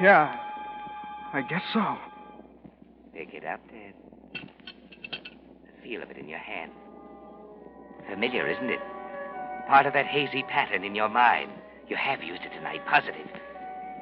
Yeah. 0.00 0.36
I 1.32 1.42
guess 1.42 1.62
so. 1.72 1.96
Pick 3.12 3.34
it 3.34 3.44
up, 3.44 3.60
Ted. 3.68 3.94
The 4.34 5.82
feel 5.82 6.02
of 6.02 6.10
it 6.10 6.16
in 6.16 6.28
your 6.28 6.38
hand. 6.38 6.70
Familiar, 8.10 8.46
isn't 8.48 8.70
it? 8.70 8.80
Part 9.66 9.86
of 9.86 9.92
that 9.94 10.06
hazy 10.06 10.42
pattern 10.44 10.84
in 10.84 10.94
your 10.94 11.08
mind. 11.08 11.50
You 11.88 11.96
have 11.96 12.22
used 12.22 12.42
it 12.42 12.52
tonight, 12.54 12.84
positive. 12.86 13.28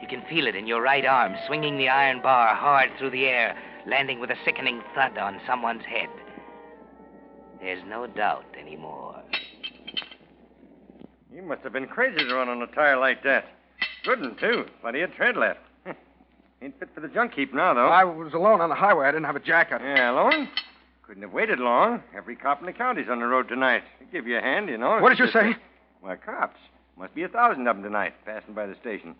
You 0.00 0.09
can 0.09 0.23
feel 0.28 0.47
it 0.47 0.56
in 0.56 0.66
your 0.66 0.82
right 0.82 1.06
arm, 1.06 1.35
swinging 1.47 1.78
the 1.78 1.88
iron 1.88 2.21
bar 2.23 2.54
hard 2.54 2.90
through 2.99 3.11
the 3.11 3.26
air, 3.26 3.56
landing 3.87 4.21
with 4.21 4.30
a 4.30 4.37
sickening 4.44 4.82
thud 4.94 5.16
on 5.18 5.40
someone's 5.47 5.85
head. 5.85 6.09
There's 7.61 7.82
no 7.88 8.09
doubt 8.09 8.44
anymore. 8.59 9.23
You 11.32 11.42
must 11.42 11.62
have 11.62 11.73
been 11.73 11.87
crazy 11.87 12.28
to 12.28 12.35
run 12.35 12.49
on 12.49 12.61
a 12.61 12.66
tire 12.66 12.99
like 12.99 13.23
that. 13.23 13.44
Good 14.04 14.21
one, 14.21 14.37
too. 14.37 14.64
Plenty 14.80 15.00
of 15.02 15.14
tread 15.14 15.37
left. 15.37 15.61
Ain't 16.62 16.78
fit 16.78 16.88
for 16.94 17.00
the 17.00 17.09
junk 17.09 17.35
heap 17.35 17.54
now, 17.54 17.73
though. 17.73 17.88
I 17.88 18.04
was 18.04 18.35
alone 18.35 18.61
on 18.61 18.68
the 18.68 18.75
highway. 18.75 19.06
I 19.06 19.12
didn't 19.12 19.26
have 19.26 19.37
a 19.37 19.40
jacket. 19.40 19.80
Yeah, 19.80 20.11
alone? 20.11 20.49
Couldn't 21.12 21.25
have 21.25 21.35
waited 21.35 21.59
long. 21.61 22.02
Every 22.16 22.35
cop 22.35 22.61
in 22.61 22.64
the 22.64 22.73
county's 22.73 23.11
on 23.11 23.21
the 23.21 23.26
road 23.26 23.47
tonight. 23.47 23.83
They 24.00 24.07
give 24.11 24.26
you 24.26 24.38
a 24.38 24.40
hand, 24.40 24.71
you 24.71 24.78
know. 24.78 24.99
What 24.99 25.11
did 25.11 25.19
you 25.19 25.26
Just 25.26 25.37
a- 25.37 25.52
say? 25.52 25.57
Why, 26.00 26.16
cops. 26.16 26.57
Must 26.97 27.14
be 27.14 27.23
a 27.23 27.28
thousand 27.28 27.66
of 27.69 27.76
them 27.76 27.85
tonight, 27.85 28.14
passing 28.25 28.54
by 28.54 28.64
the 28.64 28.75
station. 28.76 29.14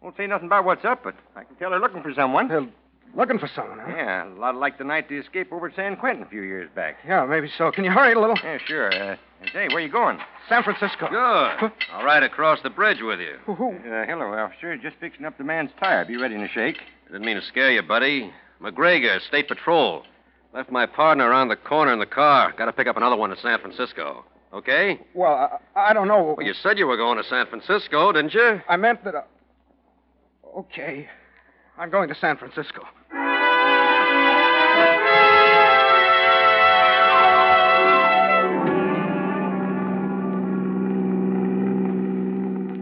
Won't 0.00 0.16
say 0.16 0.26
nothing 0.26 0.46
about 0.46 0.64
what's 0.64 0.84
up, 0.84 1.04
but 1.04 1.14
I 1.36 1.44
can 1.44 1.54
tell 1.54 1.70
they're 1.70 1.78
looking 1.78 2.02
for 2.02 2.12
someone. 2.14 2.48
They're 2.48 2.66
looking 3.14 3.38
for 3.38 3.46
someone, 3.46 3.78
huh? 3.78 3.92
Yeah, 3.96 4.24
a 4.28 4.34
lot 4.40 4.56
like 4.56 4.76
the 4.78 4.82
night 4.82 5.08
they 5.08 5.14
escaped 5.18 5.52
over 5.52 5.68
at 5.68 5.76
San 5.76 5.94
Quentin 5.94 6.24
a 6.24 6.26
few 6.26 6.42
years 6.42 6.68
back. 6.74 6.96
Yeah, 7.06 7.24
maybe 7.26 7.48
so. 7.56 7.70
Can 7.70 7.84
you 7.84 7.92
hurry 7.92 8.14
a 8.14 8.18
little? 8.18 8.34
Yeah, 8.42 8.58
sure. 8.66 8.92
Uh, 8.92 9.14
hey, 9.52 9.68
where 9.68 9.78
you 9.84 9.88
going? 9.88 10.18
San 10.48 10.64
Francisco. 10.64 11.06
Good. 11.10 11.72
I'll 11.92 12.04
ride 12.04 12.24
across 12.24 12.60
the 12.64 12.70
bridge 12.70 13.02
with 13.02 13.20
you. 13.20 13.36
Who- 13.46 13.54
who- 13.54 13.76
Uh, 13.88 14.04
hello, 14.04 14.34
officer. 14.36 14.76
Just 14.78 14.96
fixing 14.96 15.24
up 15.24 15.38
the 15.38 15.44
man's 15.44 15.70
tire. 15.78 16.04
Be 16.04 16.16
ready 16.16 16.34
in 16.34 16.40
a 16.42 16.48
shake. 16.48 16.78
I 17.08 17.12
didn't 17.12 17.24
mean 17.24 17.36
to 17.36 17.42
scare 17.42 17.70
you, 17.70 17.82
buddy. 17.82 18.32
McGregor, 18.60 19.20
State 19.20 19.46
Patrol. 19.46 20.04
Left 20.52 20.70
my 20.70 20.84
partner 20.84 21.28
around 21.28 21.48
the 21.48 21.56
corner 21.56 21.92
in 21.92 22.00
the 22.00 22.06
car. 22.06 22.52
Got 22.58 22.64
to 22.64 22.72
pick 22.72 22.88
up 22.88 22.96
another 22.96 23.16
one 23.16 23.30
in 23.30 23.36
San 23.36 23.60
Francisco. 23.60 24.24
Okay? 24.52 24.98
Well, 25.14 25.60
I, 25.76 25.90
I 25.90 25.92
don't 25.92 26.08
know. 26.08 26.34
Well, 26.36 26.44
you 26.44 26.54
said 26.54 26.76
you 26.76 26.88
were 26.88 26.96
going 26.96 27.18
to 27.18 27.24
San 27.24 27.46
Francisco, 27.46 28.10
didn't 28.10 28.34
you? 28.34 28.60
I 28.68 28.76
meant 28.76 29.04
that. 29.04 29.14
Uh... 29.14 29.22
Okay. 30.58 31.08
I'm 31.78 31.88
going 31.88 32.08
to 32.08 32.16
San 32.16 32.36
Francisco. 32.36 32.82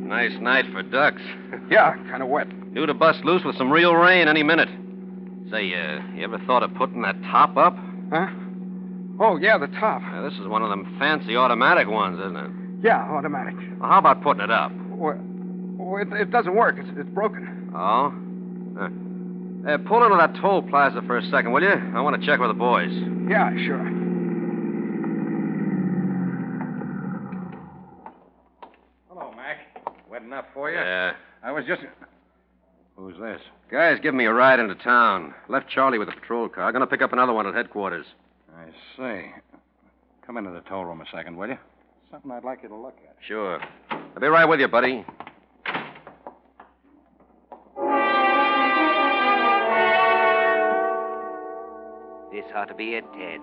Nice 0.08 0.40
night 0.40 0.64
for 0.72 0.82
ducks. 0.82 1.20
yeah, 1.70 1.94
kind 2.10 2.22
of 2.22 2.30
wet. 2.30 2.48
Due 2.74 2.86
to 2.86 2.94
bust 2.94 3.24
loose 3.24 3.44
with 3.44 3.56
some 3.56 3.70
real 3.70 3.94
rain 3.94 4.26
any 4.26 4.42
minute. 4.42 4.70
Say, 5.50 5.72
uh, 5.72 6.00
you 6.14 6.24
ever 6.24 6.38
thought 6.46 6.62
of 6.62 6.74
putting 6.74 7.00
that 7.02 7.16
top 7.22 7.56
up? 7.56 7.74
Huh? 8.12 8.28
Oh, 9.18 9.38
yeah, 9.40 9.56
the 9.56 9.66
top. 9.68 10.02
Yeah, 10.02 10.22
this 10.22 10.38
is 10.38 10.46
one 10.46 10.62
of 10.62 10.68
them 10.68 10.94
fancy 10.98 11.36
automatic 11.36 11.88
ones, 11.88 12.18
isn't 12.20 12.36
it? 12.36 12.50
Yeah, 12.84 13.00
automatic. 13.10 13.54
Well, 13.80 13.88
how 13.88 13.98
about 13.98 14.22
putting 14.22 14.42
it 14.42 14.50
up? 14.50 14.70
Well, 14.90 15.18
oh, 15.80 15.96
it, 15.96 16.08
it 16.12 16.30
doesn't 16.30 16.54
work. 16.54 16.76
It's, 16.78 16.88
it's 16.96 17.08
broken. 17.10 17.72
Oh? 17.74 18.12
Uh, 18.78 18.88
uh, 19.72 19.78
pull 19.88 20.04
into 20.04 20.16
that 20.18 20.34
toll 20.40 20.62
plaza 20.62 21.00
for 21.06 21.16
a 21.16 21.22
second, 21.30 21.52
will 21.52 21.62
you? 21.62 21.72
I 21.94 22.00
want 22.00 22.20
to 22.20 22.26
check 22.26 22.40
with 22.40 22.50
the 22.50 22.54
boys. 22.54 22.92
Yeah, 23.28 23.50
sure. 23.66 23.84
Hello, 29.08 29.32
Mac. 29.34 29.58
Wet 30.10 30.22
enough 30.22 30.44
for 30.52 30.70
you? 30.70 30.76
Yeah. 30.76 31.12
I 31.42 31.52
was 31.52 31.64
just. 31.66 31.82
Who's 32.98 33.16
this? 33.16 33.40
Guy's 33.70 34.00
giving 34.00 34.18
me 34.18 34.24
a 34.24 34.32
ride 34.32 34.58
into 34.58 34.74
town. 34.74 35.32
Left 35.48 35.68
Charlie 35.68 35.98
with 35.98 36.08
a 36.08 36.12
patrol 36.12 36.48
car. 36.48 36.72
Gonna 36.72 36.84
pick 36.84 37.00
up 37.00 37.12
another 37.12 37.32
one 37.32 37.46
at 37.46 37.54
headquarters. 37.54 38.06
I 38.56 38.66
see. 38.96 39.30
Come 40.26 40.36
into 40.36 40.50
the 40.50 40.62
toll 40.68 40.84
room 40.84 41.00
a 41.00 41.04
second, 41.14 41.36
will 41.36 41.48
you? 41.48 41.58
Something 42.10 42.32
I'd 42.32 42.42
like 42.42 42.64
you 42.64 42.68
to 42.68 42.74
look 42.74 42.98
at. 43.08 43.14
Sure. 43.24 43.60
I'll 43.90 44.20
be 44.20 44.26
right 44.26 44.46
with 44.46 44.58
you, 44.58 44.66
buddy. 44.66 45.06
This 52.32 52.44
ought 52.52 52.66
to 52.66 52.74
be 52.74 52.94
it, 52.94 53.04
Ted. 53.12 53.40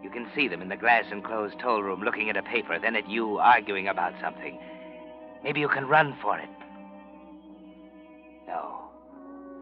You 0.00 0.10
can 0.10 0.28
see 0.36 0.46
them 0.46 0.62
in 0.62 0.68
the 0.68 0.76
glass 0.76 1.06
enclosed 1.10 1.58
toll 1.58 1.82
room 1.82 2.02
looking 2.02 2.30
at 2.30 2.36
a 2.36 2.42
paper, 2.42 2.78
then 2.78 2.94
at 2.94 3.10
you 3.10 3.38
arguing 3.38 3.88
about 3.88 4.12
something. 4.22 4.60
Maybe 5.42 5.58
you 5.58 5.68
can 5.68 5.88
run 5.88 6.16
for 6.22 6.38
it. 6.38 6.48
No. 8.46 8.90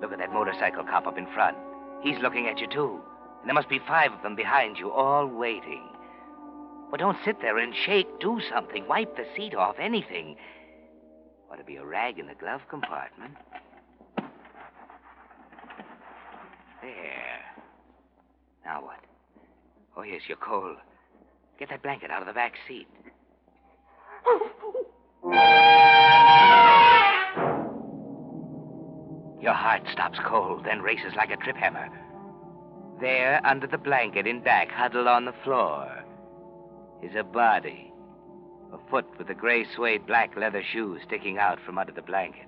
Look 0.01 0.13
at 0.13 0.19
that 0.19 0.33
motorcycle 0.33 0.85
cop 0.85 1.07
up 1.07 1.19
in 1.19 1.27
front. 1.33 1.57
He's 2.03 2.19
looking 2.19 2.49
at 2.49 2.59
you, 2.59 2.67
too. 2.67 3.01
And 3.41 3.49
there 3.49 3.55
must 3.55 3.69
be 3.69 3.81
five 3.87 4.13
of 4.13 4.23
them 4.23 4.35
behind 4.37 4.79
you, 4.79 4.91
all 4.91 5.27
waiting. 5.27 5.89
Well, 6.91 6.99
don't 6.99 7.19
sit 7.25 7.41
there 7.41 7.59
and 7.59 7.75
shake. 7.75 8.21
Do 8.21 8.41
something. 8.53 8.87
Wipe 8.87 9.17
the 9.17 9.25
seat 9.37 9.55
off, 9.55 9.77
anything. 9.79 10.37
Ought 11.51 11.57
to 11.57 11.65
be 11.65 11.77
a 11.77 11.85
rag 11.85 12.19
in 12.19 12.27
the 12.27 12.35
glove 12.35 12.61
compartment. 12.69 13.35
There. 16.83 17.41
Now 18.65 18.83
what? 18.85 18.99
Oh, 19.97 20.03
yes, 20.03 20.23
you're 20.27 20.37
cold. 20.37 20.77
Get 21.59 21.69
that 21.71 21.83
blanket 21.83 22.11
out 22.11 22.23
of 22.23 22.27
the 22.27 22.33
back 22.33 22.55
seat. 22.67 22.89
Your 29.43 29.55
heart 29.55 29.83
stops 29.93 30.21
cold, 30.25 30.65
then 30.65 30.83
races 30.83 31.15
like 31.17 31.31
a 31.31 31.37
trip 31.37 31.57
hammer. 31.57 31.89
There, 33.01 33.45
under 33.45 33.67
the 33.67 33.77
blanket 33.77 34.25
in 34.29 34.41
back, 34.41 34.71
huddled 34.71 35.09
on 35.09 35.25
the 35.25 35.35
floor, 35.43 36.05
is 37.03 37.17
a 37.17 37.25
body. 37.25 37.93
A 38.73 38.79
foot 38.89 39.05
with 39.19 39.29
a 39.29 39.35
gray 39.35 39.67
suede 39.75 40.07
black 40.07 40.37
leather 40.37 40.63
shoe 40.73 40.97
sticking 41.05 41.39
out 41.39 41.59
from 41.67 41.77
under 41.77 41.91
the 41.91 42.03
blanket. 42.03 42.47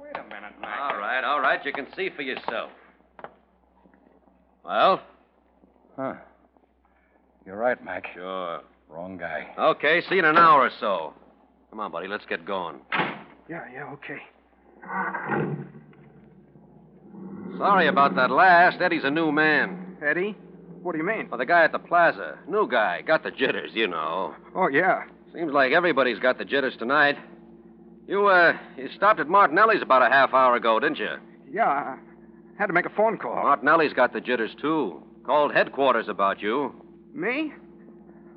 Wait 0.00 0.16
a 0.16 0.24
minute, 0.24 0.54
Mac. 0.62 0.80
All 0.80 0.98
right, 0.98 1.22
all 1.22 1.40
right. 1.40 1.62
You 1.62 1.74
can 1.74 1.86
see 1.94 2.08
for 2.16 2.22
yourself. 2.22 2.70
Well? 4.64 5.02
Huh. 5.94 6.14
You're 7.44 7.58
right, 7.58 7.84
Mac. 7.84 8.06
Sure. 8.14 8.62
Wrong 8.88 9.18
guy. 9.18 9.48
Okay, 9.58 10.00
see 10.08 10.14
you 10.14 10.20
in 10.20 10.24
an 10.24 10.38
hour 10.38 10.62
or 10.62 10.70
so. 10.80 11.12
Come 11.70 11.80
on, 11.80 11.92
buddy. 11.92 12.08
Let's 12.08 12.26
get 12.26 12.44
going. 12.44 12.80
Yeah, 13.48 13.64
yeah, 13.72 13.92
okay. 13.94 14.20
Sorry 17.58 17.88
about 17.88 18.14
that 18.16 18.30
last. 18.30 18.80
Eddie's 18.80 19.04
a 19.04 19.10
new 19.10 19.32
man. 19.32 19.96
Eddie? 20.04 20.36
What 20.82 20.92
do 20.92 20.98
you 20.98 21.04
mean? 21.04 21.28
Well, 21.28 21.38
the 21.38 21.46
guy 21.46 21.64
at 21.64 21.72
the 21.72 21.78
plaza. 21.78 22.38
New 22.46 22.68
guy. 22.68 23.02
Got 23.02 23.24
the 23.24 23.30
jitters, 23.30 23.72
you 23.74 23.88
know. 23.88 24.34
Oh, 24.54 24.68
yeah. 24.68 25.04
Seems 25.34 25.52
like 25.52 25.72
everybody's 25.72 26.18
got 26.18 26.38
the 26.38 26.44
jitters 26.44 26.76
tonight. 26.78 27.16
You, 28.06 28.26
uh, 28.26 28.56
you 28.76 28.88
stopped 28.96 29.20
at 29.20 29.28
Martinelli's 29.28 29.82
about 29.82 30.02
a 30.02 30.08
half 30.08 30.32
hour 30.32 30.54
ago, 30.56 30.78
didn't 30.80 30.98
you? 30.98 31.16
Yeah, 31.50 31.66
I 31.66 31.98
had 32.58 32.66
to 32.68 32.72
make 32.72 32.86
a 32.86 32.90
phone 32.90 33.18
call. 33.18 33.34
Martinelli's 33.42 33.92
got 33.92 34.12
the 34.12 34.20
jitters, 34.20 34.52
too. 34.60 35.02
Called 35.26 35.52
headquarters 35.52 36.08
about 36.08 36.40
you. 36.40 36.72
Me? 37.12 37.52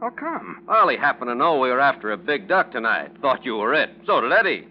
How 0.02 0.10
come? 0.10 0.64
Well, 0.68 0.90
he 0.90 0.98
happened 0.98 1.30
to 1.30 1.36
know 1.36 1.60
we 1.60 1.70
were 1.70 1.80
after 1.80 2.12
a 2.12 2.18
big 2.18 2.48
duck 2.48 2.72
tonight. 2.72 3.12
Thought 3.22 3.46
you 3.46 3.58
were 3.58 3.76
it. 3.76 3.92
So 4.08 4.20
did 4.20 4.32
Eddie. 4.32 4.68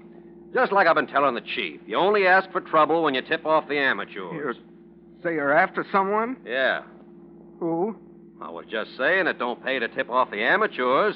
Just 0.53 0.73
like 0.73 0.88
I've 0.88 0.97
been 0.97 1.07
telling 1.07 1.37
the 1.37 1.40
chief. 1.40 1.81
You 1.87 1.97
only 1.97 2.27
ask 2.27 2.51
for 2.51 2.61
trouble 2.61 3.05
when 3.05 3.14
you 3.14 3.23
tip 3.23 3.47
off 3.47 3.69
the 3.69 3.79
amateurs. 3.79 4.57
You 4.57 5.21
say 5.23 5.35
you're 5.35 5.57
after 5.57 5.87
someone? 5.93 6.37
Yeah. 6.45 6.83
Who? 7.61 7.95
I 8.43 8.51
was 8.51 8.64
just 8.69 8.97
saying 8.97 9.29
it 9.29 9.38
don't 9.38 9.62
pay 9.64 9.79
to 9.79 9.87
tip 9.87 10.11
off 10.11 10.33
the 10.33 10.43
amateurs. 10.43 11.14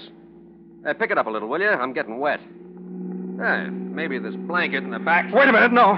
Uh, 0.86 0.92
pick 0.94 1.10
it 1.10 1.18
up 1.18 1.26
a 1.26 1.30
little, 1.30 1.48
will 1.48 1.60
you? 1.60 1.70
I'm 1.70 1.92
getting 1.92 2.20
wet. 2.20 2.38
Eh, 2.38 3.64
maybe 3.70 4.20
this 4.20 4.36
blanket 4.36 4.84
in 4.84 4.90
the 4.90 5.00
back. 5.00 5.34
Wait 5.34 5.48
a 5.48 5.52
minute, 5.52 5.72
no. 5.72 5.94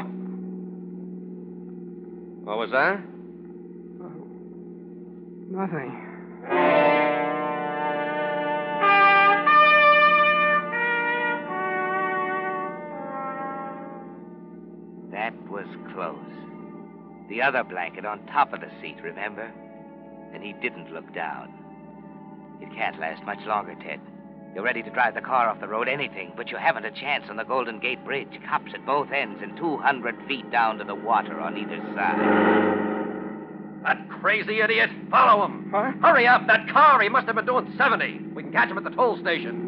What 2.45 2.57
was 2.57 2.71
that? 2.71 2.99
Nothing. 5.51 6.96
Was 15.97 16.15
close. 16.15 17.29
The 17.29 17.43
other 17.43 17.65
blanket 17.65 18.05
on 18.05 18.25
top 18.27 18.53
of 18.53 18.61
the 18.61 18.71
seat, 18.81 18.97
remember? 19.03 19.51
And 20.33 20.43
he 20.43 20.53
didn't 20.53 20.93
look 20.93 21.13
down. 21.15 21.53
It 22.61 22.73
can't 22.75 22.99
last 23.01 23.25
much 23.25 23.41
longer, 23.47 23.75
Ted. 23.83 24.01
You're 24.55 24.65
ready 24.65 24.83
to 24.83 24.91
drive 24.91 25.15
the 25.15 25.21
car 25.21 25.49
off 25.49 25.61
the 25.61 25.69
road, 25.69 25.89
anything, 25.89 26.33
but 26.37 26.51
you 26.51 26.57
haven't 26.57 26.87
a 26.87 26.91
chance 26.91 27.25
on 27.29 27.37
the 27.37 27.45
Golden 27.45 27.79
Gate 27.79 28.03
Bridge. 28.05 28.41
Cops 28.49 28.73
at 28.73 28.87
both 28.87 29.11
ends 29.13 29.41
and 29.43 29.57
200 29.57 30.17
feet 30.27 30.51
down 30.51 30.79
to 30.79 30.85
the 30.85 30.95
water 30.95 31.41
on 31.41 31.59
either 31.59 31.79
side. 31.95 32.87
That 33.83 34.09
crazy 34.09 34.61
idiot. 34.61 34.91
Follow 35.11 35.45
him. 35.45 35.71
Huh? 35.71 35.93
Hurry 36.01 36.27
up. 36.27 36.47
That 36.47 36.69
car, 36.69 37.01
he 37.03 37.09
must 37.09 37.27
have 37.27 37.37
been 37.37 37.45
doing 37.47 37.75
70. 37.77 38.31
We 38.35 38.43
can 38.43 38.53
catch 38.53 38.71
him 38.71 38.79
at 38.79 38.85
the 38.85 38.91
toll 38.91 39.19
station. 39.21 39.66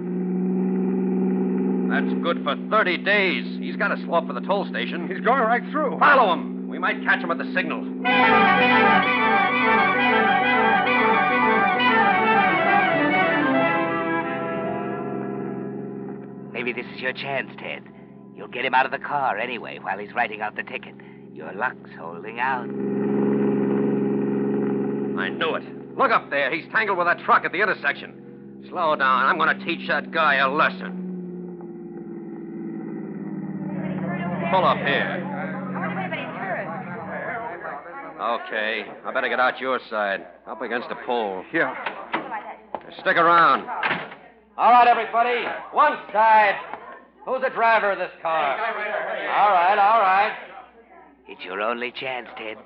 That's 1.88 2.12
good 2.22 2.44
for 2.44 2.54
30 2.70 2.98
days. 2.98 3.58
He's 3.58 3.76
got 3.76 3.88
to 3.88 3.96
slow 4.04 4.18
up 4.18 4.26
for 4.26 4.34
the 4.34 4.42
toll 4.42 4.66
station. 4.66 5.08
He's 5.08 5.20
going 5.24 5.40
right 5.40 5.62
through. 5.70 5.98
Follow 5.98 6.32
him. 6.34 6.68
We 6.68 6.78
might 6.78 7.02
catch 7.02 7.20
him 7.20 7.30
at 7.30 7.38
the 7.38 7.50
signal. 7.54 7.82
Maybe 16.52 16.72
this 16.72 16.86
is 16.94 17.00
your 17.00 17.12
chance, 17.14 17.50
Ted. 17.58 17.84
You'll 18.36 18.48
get 18.48 18.64
him 18.64 18.74
out 18.74 18.84
of 18.84 18.92
the 18.92 18.98
car 18.98 19.38
anyway 19.38 19.78
while 19.80 19.98
he's 19.98 20.12
writing 20.14 20.42
out 20.42 20.56
the 20.56 20.62
ticket. 20.64 20.94
Your 21.32 21.52
luck's 21.52 21.90
holding 21.98 22.38
out. 22.38 22.68
I 25.18 25.30
knew 25.30 25.54
it. 25.54 25.96
Look 25.96 26.10
up 26.10 26.28
there. 26.30 26.54
He's 26.54 26.70
tangled 26.70 26.98
with 26.98 27.06
that 27.06 27.18
truck 27.24 27.44
at 27.44 27.52
the 27.52 27.62
intersection. 27.62 28.66
Slow 28.68 28.94
down. 28.94 29.24
I'm 29.24 29.38
going 29.38 29.58
to 29.58 29.64
teach 29.64 29.88
that 29.88 30.10
guy 30.10 30.34
a 30.36 30.48
lesson. 30.48 31.07
Pull 34.50 34.64
up 34.64 34.78
here. 34.78 35.24
Okay. 38.20 38.84
I 39.04 39.12
better 39.12 39.28
get 39.28 39.40
out 39.40 39.60
your 39.60 39.78
side. 39.90 40.26
Up 40.46 40.62
against 40.62 40.88
the 40.88 40.96
pole. 41.06 41.44
Yeah. 41.52 41.74
Stick 43.00 43.16
around. 43.16 43.68
All 44.56 44.72
right, 44.72 44.88
everybody. 44.88 45.44
One 45.72 45.98
side. 46.12 46.56
Who's 47.26 47.42
the 47.42 47.50
driver 47.50 47.92
of 47.92 47.98
this 47.98 48.10
car? 48.22 48.58
All 48.58 49.52
right, 49.52 49.78
all 49.78 50.00
right. 50.00 50.32
It's 51.28 51.44
your 51.44 51.60
only 51.60 51.92
chance, 51.92 52.28
Ted. 52.38 52.56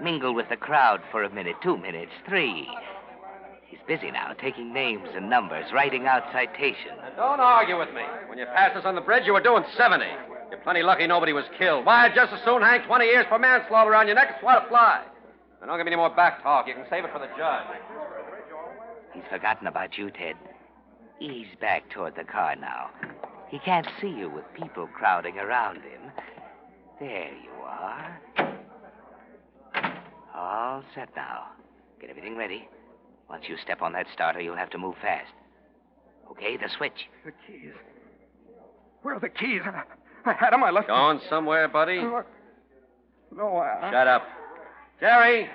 Mingle 0.00 0.32
with 0.32 0.48
the 0.48 0.56
crowd 0.56 1.00
for 1.10 1.24
a 1.24 1.34
minute, 1.34 1.56
two 1.62 1.76
minutes, 1.76 2.12
three. 2.28 2.68
He's 3.66 3.80
busy 3.88 4.12
now, 4.12 4.32
taking 4.40 4.72
names 4.72 5.08
and 5.14 5.28
numbers, 5.28 5.64
writing 5.74 6.06
out 6.06 6.22
citations. 6.32 6.98
Now, 6.98 7.10
don't 7.16 7.40
argue 7.40 7.78
with 7.78 7.92
me. 7.92 8.02
When 8.28 8.38
you 8.38 8.46
passed 8.46 8.76
us 8.76 8.84
on 8.84 8.94
the 8.94 9.00
bridge, 9.00 9.24
you 9.26 9.32
were 9.32 9.42
doing 9.42 9.64
70. 9.76 10.04
You're 10.56 10.62
plenty 10.62 10.82
lucky 10.82 11.06
nobody 11.06 11.32
was 11.32 11.44
killed. 11.58 11.84
Why, 11.84 12.06
I'd 12.06 12.14
just 12.14 12.32
as 12.32 12.40
soon 12.44 12.62
hang 12.62 12.86
20 12.86 13.04
years 13.04 13.26
for 13.28 13.38
manslaughter 13.38 13.90
around 13.90 14.06
your 14.06 14.16
neck 14.16 14.28
as 14.34 14.40
swat 14.40 14.64
a 14.64 14.68
fly. 14.68 15.04
Now, 15.60 15.66
don't 15.66 15.78
give 15.78 15.84
me 15.84 15.92
any 15.92 15.96
more 15.96 16.14
back 16.14 16.42
talk. 16.42 16.66
You 16.66 16.74
can 16.74 16.86
save 16.88 17.04
it 17.04 17.12
for 17.12 17.18
the 17.18 17.28
judge. 17.36 17.66
He's 19.12 19.24
forgotten 19.30 19.66
about 19.66 19.96
you, 19.98 20.10
Ted. 20.10 20.34
Ease 21.20 21.46
back 21.60 21.88
toward 21.90 22.14
the 22.16 22.24
car 22.24 22.56
now. 22.56 22.90
He 23.48 23.58
can't 23.58 23.86
see 24.00 24.08
you 24.08 24.28
with 24.30 24.44
people 24.54 24.86
crowding 24.86 25.38
around 25.38 25.76
him. 25.76 26.10
There 27.00 27.30
you 27.42 27.50
are. 27.64 28.20
All 30.34 30.82
set 30.94 31.08
now. 31.16 31.48
Get 32.00 32.10
everything 32.10 32.36
ready. 32.36 32.68
Once 33.28 33.44
you 33.48 33.56
step 33.62 33.82
on 33.82 33.92
that 33.92 34.06
starter, 34.12 34.40
you'll 34.40 34.56
have 34.56 34.70
to 34.70 34.78
move 34.78 34.94
fast. 35.00 35.32
Okay, 36.30 36.56
the 36.56 36.68
switch. 36.76 37.08
The 37.24 37.32
keys. 37.46 37.72
Where 39.02 39.14
are 39.14 39.20
the 39.20 39.28
keys? 39.28 39.62
I, 40.26 40.30
I 40.30 40.34
had 40.34 40.52
them. 40.52 40.62
I 40.64 40.70
left 40.70 40.88
them. 40.88 40.96
Going 40.96 41.20
somewhere, 41.28 41.68
buddy? 41.68 41.98
No, 42.00 43.56
I. 43.58 43.90
Shut 43.92 44.06
up. 44.06 44.22
Jerry. 45.00 45.42
Yeah, 45.42 45.48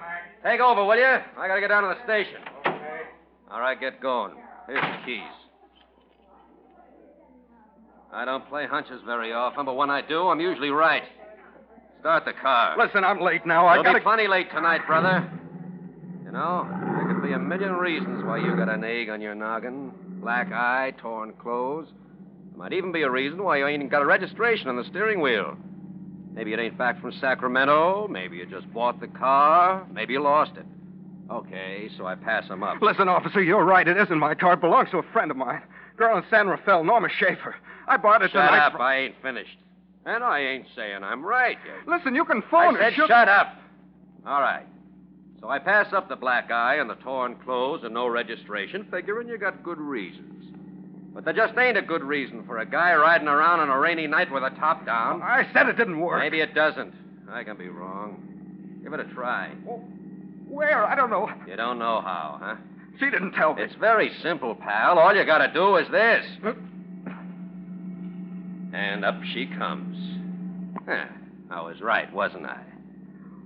Mac. 0.00 0.42
Take 0.44 0.60
over, 0.60 0.84
will 0.84 0.96
you? 0.96 1.04
I 1.04 1.48
gotta 1.48 1.60
get 1.60 1.68
down 1.68 1.82
to 1.82 1.94
the 1.94 2.04
station. 2.04 2.40
Okay. 2.66 3.00
All 3.50 3.60
right, 3.60 3.78
get 3.78 4.00
going. 4.00 4.34
Here's 4.66 4.80
the 4.80 5.04
keys. 5.06 5.20
I 8.12 8.24
don't 8.24 8.46
play 8.48 8.66
hunches 8.66 9.00
very 9.06 9.32
often, 9.32 9.64
but 9.64 9.74
when 9.74 9.90
I 9.90 10.02
do, 10.02 10.28
I'm 10.28 10.40
usually 10.40 10.70
right. 10.70 11.02
Start 12.00 12.24
the 12.24 12.32
car. 12.32 12.76
Listen, 12.78 13.04
I'm 13.04 13.20
late 13.20 13.46
now. 13.46 13.66
I 13.66 13.74
You'll 13.76 13.84
gotta. 13.84 13.98
be 13.98 14.02
plenty 14.02 14.28
late 14.28 14.50
tonight, 14.50 14.80
brother. 14.86 15.30
You 16.24 16.32
know, 16.32 16.66
there 16.68 17.12
could 17.14 17.22
be 17.22 17.32
a 17.32 17.38
million 17.38 17.72
reasons 17.74 18.24
why 18.24 18.38
you 18.38 18.56
got 18.56 18.68
an 18.68 18.84
egg 18.84 19.08
on 19.08 19.20
your 19.20 19.34
noggin. 19.34 19.92
Black 20.20 20.52
eye, 20.52 20.92
torn 20.98 21.32
clothes. 21.34 21.88
Might 22.62 22.74
even 22.74 22.92
be 22.92 23.02
a 23.02 23.10
reason 23.10 23.42
why 23.42 23.56
you 23.58 23.66
ain't 23.66 23.90
got 23.90 24.02
a 24.02 24.06
registration 24.06 24.68
on 24.68 24.76
the 24.76 24.84
steering 24.84 25.20
wheel. 25.20 25.56
Maybe 26.32 26.52
it 26.52 26.60
ain't 26.60 26.78
back 26.78 27.00
from 27.00 27.10
Sacramento. 27.20 28.06
Maybe 28.08 28.36
you 28.36 28.46
just 28.46 28.72
bought 28.72 29.00
the 29.00 29.08
car. 29.08 29.84
Maybe 29.92 30.12
you 30.12 30.20
lost 30.22 30.52
it. 30.56 30.64
Okay, 31.28 31.90
so 31.98 32.06
I 32.06 32.14
pass 32.14 32.46
him 32.46 32.62
up. 32.62 32.80
Listen, 32.80 33.08
officer, 33.08 33.42
you're 33.42 33.64
right. 33.64 33.88
It 33.88 33.96
isn't 33.96 34.16
my 34.16 34.36
car. 34.36 34.52
It 34.52 34.60
belongs 34.60 34.90
to 34.92 34.98
a 34.98 35.02
friend 35.12 35.32
of 35.32 35.36
mine. 35.36 35.60
Girl 35.96 36.16
in 36.16 36.22
San 36.30 36.46
Rafael, 36.46 36.84
Norma 36.84 37.08
Schaefer. 37.18 37.56
I 37.88 37.96
bought 37.96 38.22
it 38.22 38.30
Shut 38.30 38.46
tonight. 38.48 38.58
up. 38.66 38.72
from- 38.74 38.80
I 38.82 38.94
ain't 38.96 39.16
finished. 39.22 39.58
And 40.06 40.22
I 40.22 40.38
ain't 40.38 40.66
saying 40.76 41.02
I'm 41.02 41.24
right. 41.24 41.58
You- 41.66 41.92
Listen, 41.92 42.14
you 42.14 42.24
can 42.24 42.42
phone 42.42 42.76
I 42.76 42.78
her. 42.78 42.78
said 42.84 42.92
She'll- 42.94 43.08
shut 43.08 43.28
up. 43.28 43.56
All 44.24 44.40
right. 44.40 44.66
So 45.40 45.48
I 45.48 45.58
pass 45.58 45.92
up 45.92 46.08
the 46.08 46.14
black 46.14 46.52
eye 46.52 46.76
and 46.76 46.88
the 46.88 46.94
torn 46.94 47.34
clothes 47.44 47.82
and 47.82 47.92
no 47.92 48.06
registration, 48.06 48.84
figuring 48.84 49.26
you 49.28 49.36
got 49.36 49.64
good 49.64 49.78
reasons. 49.80 50.28
But 51.14 51.24
there 51.24 51.34
just 51.34 51.56
ain't 51.58 51.76
a 51.76 51.82
good 51.82 52.02
reason 52.02 52.44
for 52.46 52.58
a 52.58 52.66
guy 52.66 52.94
riding 52.94 53.28
around 53.28 53.60
on 53.60 53.68
a 53.68 53.78
rainy 53.78 54.06
night 54.06 54.32
with 54.32 54.42
a 54.42 54.50
top 54.50 54.86
down. 54.86 55.22
I 55.22 55.46
said 55.52 55.68
it 55.68 55.76
didn't 55.76 56.00
work. 56.00 56.20
Maybe 56.20 56.40
it 56.40 56.54
doesn't. 56.54 56.94
I 57.30 57.44
can 57.44 57.56
be 57.56 57.68
wrong. 57.68 58.80
Give 58.82 58.92
it 58.92 59.00
a 59.00 59.04
try. 59.04 59.52
Oh, 59.68 59.82
where? 60.48 60.84
I 60.84 60.94
don't 60.94 61.10
know. 61.10 61.30
You 61.46 61.56
don't 61.56 61.78
know 61.78 62.00
how, 62.00 62.38
huh? 62.42 62.56
She 62.98 63.10
didn't 63.10 63.32
tell 63.32 63.54
me. 63.54 63.62
It's 63.62 63.74
very 63.74 64.10
simple, 64.22 64.54
pal. 64.54 64.98
All 64.98 65.14
you 65.14 65.24
gotta 65.24 65.52
do 65.52 65.76
is 65.76 65.88
this. 65.90 66.26
And 68.74 69.04
up 69.04 69.20
she 69.32 69.46
comes. 69.46 69.96
Huh. 70.86 71.06
I 71.50 71.60
was 71.60 71.80
right, 71.80 72.12
wasn't 72.12 72.46
I? 72.46 72.60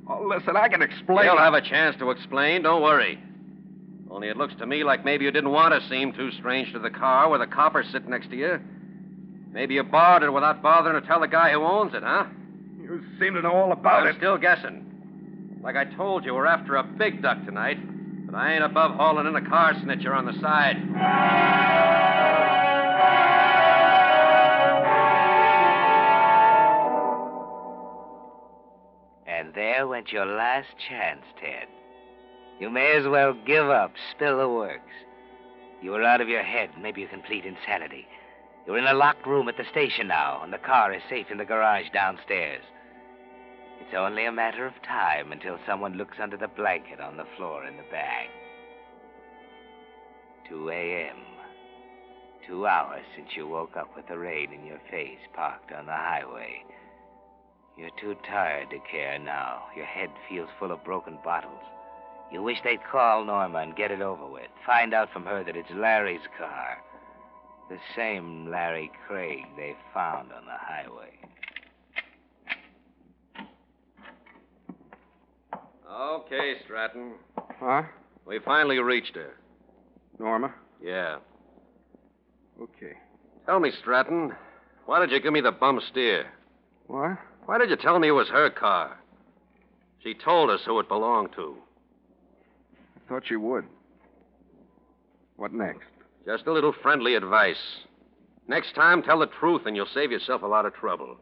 Oh, 0.09 0.25
listen, 0.25 0.57
I 0.57 0.69
can 0.69 0.83
explain. 0.83 1.27
You'll 1.27 1.39
have 1.39 1.55
a 1.55 1.61
chance 1.61 1.97
to 1.99 2.11
explain. 2.11 2.63
Don't 2.63 2.83
worry. 2.83 3.19
Only 4.11 4.29
it 4.29 4.37
looks 4.37 4.55
to 4.57 4.67
me 4.67 4.85
like 4.85 5.05
maybe 5.05 5.25
you 5.25 5.31
didn't 5.31 5.51
want 5.51 5.75
to 5.75 5.89
seem 5.89 6.13
too 6.13 6.31
strange 6.33 6.73
to 6.73 6.79
the 6.79 6.91
car 6.91 7.29
with 7.29 7.43
a 7.43 7.47
copper 7.47 7.85
sitting 7.93 8.11
next 8.11 8.31
to 8.31 8.37
you. 8.37 8.61
Maybe 9.53 9.75
you 9.75 9.83
borrowed 9.83 10.23
it 10.23 10.31
without 10.31 10.63
bothering 10.63 11.01
to 11.01 11.07
tell 11.07 11.21
the 11.21 11.29
guy 11.29 11.53
who 11.53 11.63
owns 11.63 11.95
it, 11.95 12.03
huh? 12.03 12.27
You 12.81 13.03
seem 13.19 13.35
to 13.35 13.43
know 13.43 13.53
all 13.53 13.73
about 13.73 14.07
it. 14.07 14.11
I'm 14.11 14.17
still 14.17 14.39
guessing. 14.39 15.59
Like 15.63 15.77
I 15.77 15.85
told 15.85 16.25
you, 16.25 16.35
we're 16.35 16.47
after 16.47 16.77
a 16.77 16.85
big 16.85 17.23
duck 17.23 17.45
tonight. 17.45 17.79
But 18.27 18.35
I 18.35 18.55
ain't 18.55 18.65
above 18.65 18.93
hauling 18.97 19.27
in 19.27 19.37
a 19.37 19.49
car 19.49 19.75
snitcher 19.75 20.15
on 20.15 20.27
the 20.27 20.33
side. 20.41 20.77
And 29.27 29.55
there 29.55 29.87
went 29.87 30.13
your 30.13 30.27
last 30.27 30.69
chance, 30.89 31.23
Ted. 31.41 31.69
You 32.59 32.71
may 32.71 32.97
as 32.97 33.07
well 33.07 33.35
give 33.35 33.69
up, 33.69 33.93
spill 34.13 34.39
the 34.39 34.49
works. 34.49 34.93
You 35.83 35.95
are 35.95 36.03
out 36.03 36.23
of 36.23 36.29
your 36.29 36.43
head, 36.43 36.71
maybe 36.81 37.03
you 37.03 37.09
complete 37.09 37.45
insanity. 37.45 38.07
You're 38.67 38.79
in 38.79 38.87
a 38.87 38.95
locked 38.95 39.27
room 39.27 39.49
at 39.49 39.57
the 39.57 39.65
station 39.71 40.09
now, 40.09 40.41
and 40.43 40.53
the 40.53 40.59
car 40.59 40.93
is 40.93 41.03
safe 41.09 41.27
in 41.31 41.39
the 41.39 41.45
garage 41.45 41.87
downstairs. 41.93 42.63
It's 43.81 43.95
only 43.95 44.25
a 44.25 44.33
matter 44.33 44.67
of 44.67 44.73
time 44.83 45.33
until 45.33 45.59
someone 45.67 45.99
looks 45.99 46.17
under 46.21 46.37
the 46.37 46.49
blanket 46.49 46.99
on 46.99 47.17
the 47.17 47.27
floor 47.37 47.67
in 47.67 47.77
the 47.77 47.85
bag. 47.91 48.29
2 50.49 50.71
a.m. 50.71 51.17
Two 52.47 52.67
hours 52.67 53.05
since 53.15 53.29
you 53.37 53.47
woke 53.47 53.77
up 53.77 53.95
with 53.95 54.09
the 54.09 54.19
rain 54.19 54.53
in 54.53 54.65
your 54.65 54.81
face 54.91 55.19
parked 55.35 55.73
on 55.73 55.87
the 55.87 55.93
highway. 55.93 56.65
You're 57.77 57.91
too 58.01 58.17
tired 58.27 58.71
to 58.71 58.79
care 58.91 59.19
now. 59.19 59.65
Your 59.77 59.85
head 59.85 60.11
feels 60.29 60.49
full 60.59 60.73
of 60.73 60.83
broken 60.85 61.19
bottles. 61.23 61.63
You 62.33 62.43
wish 62.43 62.59
they'd 62.65 62.83
call 62.91 63.25
Norma 63.25 63.59
and 63.59 63.77
get 63.77 63.91
it 63.91 64.01
over 64.01 64.27
with. 64.27 64.49
Find 64.67 64.93
out 64.93 65.13
from 65.13 65.25
her 65.25 65.45
that 65.45 65.57
it's 65.57 65.71
Larry's 65.75 66.27
car. 66.39 66.79
The 67.69 67.79
same 67.95 68.51
Larry 68.51 68.91
Craig 69.07 69.45
they 69.57 69.77
found 69.93 70.33
on 70.33 70.45
the 70.45 70.57
highway. 70.57 71.13
Okay, 75.91 76.55
Stratton. 76.65 77.15
Huh? 77.59 77.83
We 78.27 78.39
finally 78.41 78.79
reached 78.79 79.15
her. 79.15 79.35
Norma? 80.19 80.53
Yeah. 80.83 81.17
Okay. 82.61 82.95
Tell 83.47 83.61
me, 83.61 83.71
Stratton, 83.81 84.33
why 84.87 85.01
did 85.01 85.11
you 85.11 85.21
give 85.21 85.33
me 85.33 85.41
the 85.41 85.53
bum 85.53 85.81
steer? 85.91 86.27
What? 86.87 87.19
Why 87.47 87.59
did 87.59 87.71
you 87.71 87.77
tell 87.77 87.99
me 87.99 88.09
it 88.09 88.13
was 88.13 88.29
her 88.29 88.51
car? 88.51 88.99
She 90.03 90.15
told 90.15 90.51
us 90.51 90.61
who 90.65 90.79
it 90.81 90.89
belonged 90.89 91.31
to. 91.37 91.57
I 93.07 93.09
thought 93.09 93.31
you 93.31 93.41
would. 93.41 93.65
What 95.37 95.53
next? 95.53 95.87
Just 96.27 96.47
a 96.47 96.53
little 96.53 96.75
friendly 96.83 97.15
advice. 97.15 97.57
Next 98.49 98.75
time, 98.75 99.03
tell 99.03 99.21
the 99.21 99.27
truth, 99.27 99.63
and 99.67 99.77
you'll 99.77 99.87
save 99.95 100.11
yourself 100.11 100.43
a 100.43 100.47
lot 100.47 100.67
of 100.67 100.75
trouble. 100.75 101.17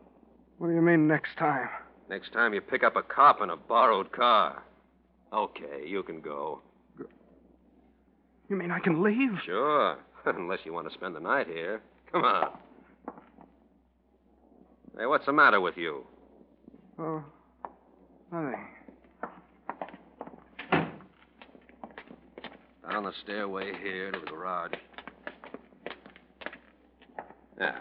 What 0.59 0.69
do 0.69 0.75
you 0.75 0.81
mean 0.81 1.07
next 1.07 1.37
time? 1.39 1.69
Next 2.09 2.33
time 2.33 2.55
you 2.55 2.61
pick 2.61 2.85
up 2.85 2.97
a 2.97 3.03
cop 3.03 3.43
in 3.43 3.51
a 3.51 3.57
borrowed 3.57 4.13
car. 4.13 4.63
Okay, 5.33 5.87
you 5.87 6.03
can 6.03 6.21
go. 6.21 6.61
You 8.49 8.57
mean 8.57 8.71
I 8.71 8.79
can 8.79 9.03
leave? 9.03 9.33
Sure. 9.45 9.97
Unless 10.27 10.61
you 10.65 10.73
want 10.73 10.89
to 10.89 10.95
spend 10.95 11.17
the 11.17 11.21
night 11.21 11.47
here. 11.49 11.83
Come 12.13 12.25
on. 12.25 12.51
Hey, 14.99 15.07
what's 15.07 15.27
the 15.27 15.33
matter 15.33 15.61
with 15.61 15.77
you? 15.77 16.05
Oh, 16.99 17.25
nothing. 18.31 18.67
Down 22.91 23.05
the 23.05 23.13
stairway 23.23 23.73
here 23.83 24.11
to 24.13 24.21
the 24.21 24.27
garage. 24.27 24.73
Yeah. 27.59 27.79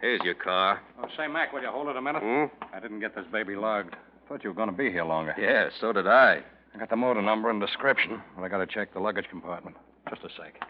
Here's 0.00 0.20
your 0.22 0.34
car. 0.34 0.80
Oh, 1.02 1.06
say, 1.16 1.26
Mac, 1.26 1.52
will 1.52 1.62
you 1.62 1.68
hold 1.68 1.88
it 1.88 1.96
a 1.96 2.02
minute? 2.02 2.22
Hmm? 2.22 2.44
I 2.74 2.80
didn't 2.80 3.00
get 3.00 3.14
this 3.14 3.24
baby 3.32 3.56
logged. 3.56 3.96
Thought 4.28 4.44
you 4.44 4.50
were 4.50 4.56
going 4.56 4.70
to 4.70 4.76
be 4.76 4.90
here 4.90 5.04
longer. 5.04 5.34
Yeah, 5.38 5.68
so 5.80 5.92
did 5.92 6.06
I. 6.06 6.42
I 6.74 6.78
got 6.78 6.90
the 6.90 6.96
motor 6.96 7.22
number 7.22 7.48
and 7.48 7.60
description, 7.60 8.20
but 8.36 8.42
I 8.44 8.48
got 8.48 8.58
to 8.58 8.66
check 8.66 8.92
the 8.92 9.00
luggage 9.00 9.26
compartment. 9.30 9.76
Just 10.10 10.22
a 10.22 10.28
sec. 10.36 10.60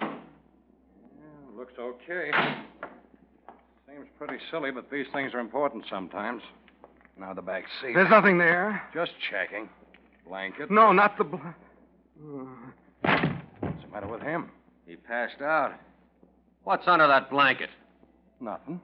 Yeah, 0.00 0.08
looks 1.56 1.72
okay. 1.78 2.30
Seems 3.88 4.06
pretty 4.18 4.38
silly, 4.50 4.70
but 4.70 4.90
these 4.90 5.06
things 5.12 5.34
are 5.34 5.40
important 5.40 5.84
sometimes. 5.90 6.42
Now 7.18 7.32
the 7.32 7.42
back 7.42 7.64
seat. 7.80 7.94
There's 7.94 8.10
nothing 8.10 8.38
there. 8.38 8.82
Just 8.92 9.12
checking. 9.30 9.68
Blanket. 10.26 10.70
No, 10.70 10.92
not 10.92 11.16
the. 11.18 11.24
Bl- 11.24 11.36
What's 12.20 13.82
the 13.82 13.88
matter 13.92 14.06
with 14.06 14.22
him? 14.22 14.50
He 14.86 14.96
passed 14.96 15.40
out. 15.40 15.72
What's 16.62 16.86
under 16.86 17.06
that 17.06 17.30
blanket? 17.30 17.70
Nothing. 18.40 18.80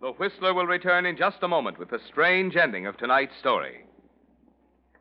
The 0.00 0.12
Whistler 0.18 0.54
will 0.54 0.66
return 0.66 1.06
in 1.06 1.16
just 1.16 1.42
a 1.42 1.48
moment 1.48 1.78
with 1.78 1.90
the 1.90 2.00
strange 2.08 2.56
ending 2.56 2.86
of 2.86 2.96
tonight's 2.96 3.36
story. 3.38 3.84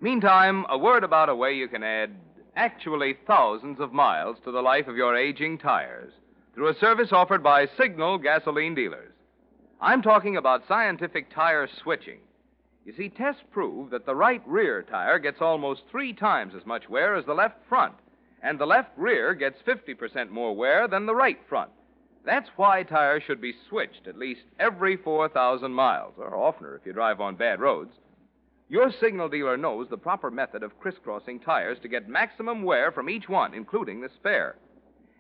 Meantime, 0.01 0.65
a 0.69 0.77
word 0.77 1.03
about 1.03 1.29
a 1.29 1.35
way 1.35 1.53
you 1.53 1.67
can 1.67 1.83
add 1.83 2.11
actually 2.55 3.17
thousands 3.27 3.79
of 3.79 3.93
miles 3.93 4.37
to 4.43 4.51
the 4.51 4.61
life 4.61 4.87
of 4.87 4.95
your 4.95 5.15
aging 5.15 5.57
tires 5.57 6.13
through 6.53 6.69
a 6.69 6.75
service 6.75 7.11
offered 7.11 7.43
by 7.43 7.67
Signal 7.77 8.17
gasoline 8.17 8.73
dealers. 8.73 9.14
I'm 9.85 10.01
talking 10.01 10.35
about 10.35 10.67
scientific 10.67 11.31
tire 11.31 11.69
switching. 11.83 12.17
You 12.85 12.93
see, 12.97 13.07
tests 13.07 13.43
prove 13.51 13.91
that 13.91 14.07
the 14.07 14.15
right 14.15 14.41
rear 14.47 14.81
tire 14.81 15.19
gets 15.19 15.41
almost 15.41 15.83
three 15.91 16.11
times 16.11 16.55
as 16.55 16.65
much 16.65 16.89
wear 16.89 17.13
as 17.13 17.25
the 17.25 17.35
left 17.35 17.57
front, 17.69 17.93
and 18.41 18.57
the 18.57 18.65
left 18.65 18.89
rear 18.97 19.35
gets 19.35 19.61
50% 19.61 20.31
more 20.31 20.55
wear 20.55 20.87
than 20.87 21.05
the 21.05 21.13
right 21.13 21.37
front. 21.47 21.69
That's 22.25 22.49
why 22.55 22.81
tires 22.81 23.21
should 23.27 23.39
be 23.39 23.53
switched 23.69 24.07
at 24.07 24.17
least 24.17 24.41
every 24.59 24.97
4,000 24.97 25.71
miles, 25.71 26.15
or 26.17 26.35
oftener 26.35 26.75
if 26.75 26.87
you 26.87 26.91
drive 26.91 27.21
on 27.21 27.35
bad 27.35 27.59
roads. 27.59 27.93
Your 28.67 28.91
signal 28.91 29.29
dealer 29.29 29.55
knows 29.55 29.87
the 29.87 29.97
proper 29.97 30.31
method 30.31 30.63
of 30.63 30.79
crisscrossing 30.79 31.41
tires 31.41 31.77
to 31.83 31.87
get 31.87 32.09
maximum 32.09 32.63
wear 32.63 32.91
from 32.91 33.07
each 33.07 33.29
one, 33.29 33.53
including 33.53 34.01
the 34.01 34.09
spare. 34.09 34.55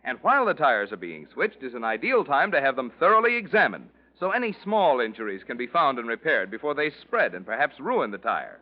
And 0.03 0.17
while 0.23 0.47
the 0.47 0.55
tires 0.55 0.91
are 0.91 0.97
being 0.97 1.27
switched 1.31 1.61
is 1.61 1.75
an 1.75 1.83
ideal 1.83 2.25
time 2.25 2.49
to 2.51 2.61
have 2.61 2.75
them 2.75 2.91
thoroughly 2.99 3.35
examined 3.35 3.91
so 4.19 4.31
any 4.31 4.55
small 4.63 4.99
injuries 4.99 5.43
can 5.45 5.57
be 5.57 5.67
found 5.67 5.99
and 5.99 6.07
repaired 6.07 6.49
before 6.49 6.73
they 6.73 6.91
spread 7.01 7.33
and 7.33 7.45
perhaps 7.45 7.79
ruin 7.79 8.11
the 8.11 8.17
tire. 8.17 8.59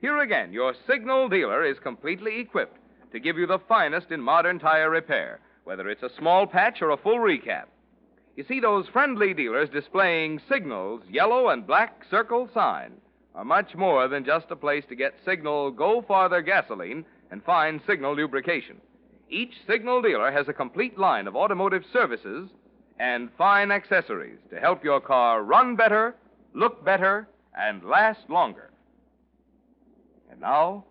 Here 0.00 0.18
again, 0.18 0.52
your 0.52 0.74
signal 0.86 1.28
dealer 1.28 1.64
is 1.64 1.78
completely 1.78 2.40
equipped 2.40 2.78
to 3.12 3.20
give 3.20 3.38
you 3.38 3.46
the 3.46 3.60
finest 3.68 4.10
in 4.10 4.20
modern 4.20 4.58
tire 4.58 4.90
repair, 4.90 5.40
whether 5.64 5.88
it's 5.88 6.02
a 6.02 6.10
small 6.18 6.46
patch 6.46 6.82
or 6.82 6.90
a 6.90 6.96
full 6.96 7.18
recap. 7.18 7.66
You 8.36 8.44
see, 8.48 8.60
those 8.60 8.88
friendly 8.88 9.34
dealers 9.34 9.68
displaying 9.68 10.40
Signal's 10.48 11.02
yellow 11.08 11.50
and 11.50 11.66
black 11.66 12.04
circle 12.10 12.48
sign 12.52 12.92
are 13.34 13.44
much 13.44 13.74
more 13.74 14.08
than 14.08 14.24
just 14.24 14.50
a 14.50 14.56
place 14.56 14.84
to 14.88 14.96
get 14.96 15.14
Signal 15.24 15.70
Go 15.70 16.02
Farther 16.02 16.42
gasoline 16.42 17.04
and 17.30 17.44
fine 17.44 17.80
Signal 17.86 18.14
lubrication. 18.14 18.78
Each 19.30 19.54
Signal 19.66 20.02
dealer 20.02 20.32
has 20.32 20.48
a 20.48 20.52
complete 20.52 20.98
line 20.98 21.26
of 21.26 21.36
automotive 21.36 21.84
services 21.92 22.50
and 23.02 23.28
fine 23.36 23.72
accessories 23.72 24.38
to 24.48 24.60
help 24.60 24.84
your 24.84 25.00
car 25.00 25.42
run 25.42 25.74
better, 25.74 26.14
look 26.54 26.84
better, 26.84 27.26
and 27.58 27.82
last 27.82 28.20
longer. 28.28 28.70
And 30.30 30.40
now, 30.40 30.84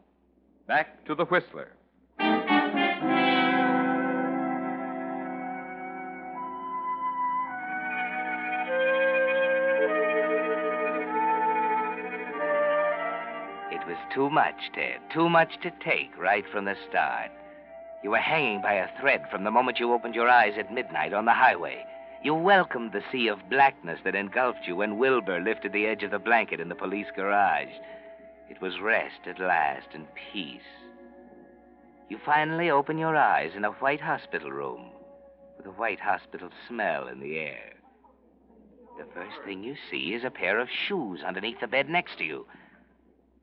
back 0.68 1.06
to 1.06 1.16
the 1.16 1.24
Whistler. 1.24 1.72
It 13.72 13.88
was 13.88 13.98
too 14.14 14.30
much, 14.30 14.56
Ted. 14.76 15.00
Too 15.14 15.30
much 15.30 15.54
to 15.64 15.72
take 15.82 16.12
right 16.20 16.44
from 16.52 16.66
the 16.66 16.76
start. 16.90 17.32
You 18.04 18.10
were 18.10 18.18
hanging 18.18 18.62
by 18.62 18.74
a 18.74 19.00
thread 19.00 19.22
from 19.32 19.46
the 19.46 19.52
moment 19.52 19.80
you 19.80 19.94
opened 19.94 20.16
your 20.16 20.28
eyes 20.28 20.56
at 20.60 20.74
midnight 20.74 21.14
on 21.14 21.24
the 21.24 21.34
highway. 21.34 21.86
You 22.24 22.36
welcomed 22.36 22.92
the 22.92 23.04
sea 23.12 23.28
of 23.30 23.50
blackness 23.50 24.00
that 24.04 24.14
engulfed 24.14 24.68
you 24.68 24.76
when 24.76 25.00
Wilbur 25.00 25.40
lifted 25.40 25.74
the 25.74 25.88
edge 25.88 26.04
of 26.04 26.12
the 26.12 26.20
blanket 26.20 26.60
in 26.60 26.70
the 26.70 26.76
police 26.76 27.08
garage. 27.16 27.74
It 28.48 28.62
was 28.62 28.80
rest 28.80 29.22
at 29.26 29.40
last 29.40 29.88
and 29.94 30.06
peace. 30.32 30.62
You 32.10 32.20
finally 32.24 32.70
open 32.70 33.00
your 33.00 33.16
eyes 33.16 33.54
in 33.56 33.66
a 33.66 33.72
white 33.72 34.02
hospital 34.02 34.52
room 34.52 34.92
with 35.58 35.66
a 35.66 35.72
white 35.72 36.00
hospital 36.00 36.50
smell 36.68 37.08
in 37.08 37.20
the 37.20 37.38
air. 37.38 37.74
The 39.00 39.06
first 39.16 39.38
thing 39.44 39.64
you 39.64 39.76
see 39.90 40.14
is 40.14 40.24
a 40.24 40.30
pair 40.30 40.60
of 40.60 40.70
shoes 40.70 41.22
underneath 41.26 41.60
the 41.60 41.68
bed 41.68 41.90
next 41.90 42.18
to 42.20 42.24
you. 42.24 42.46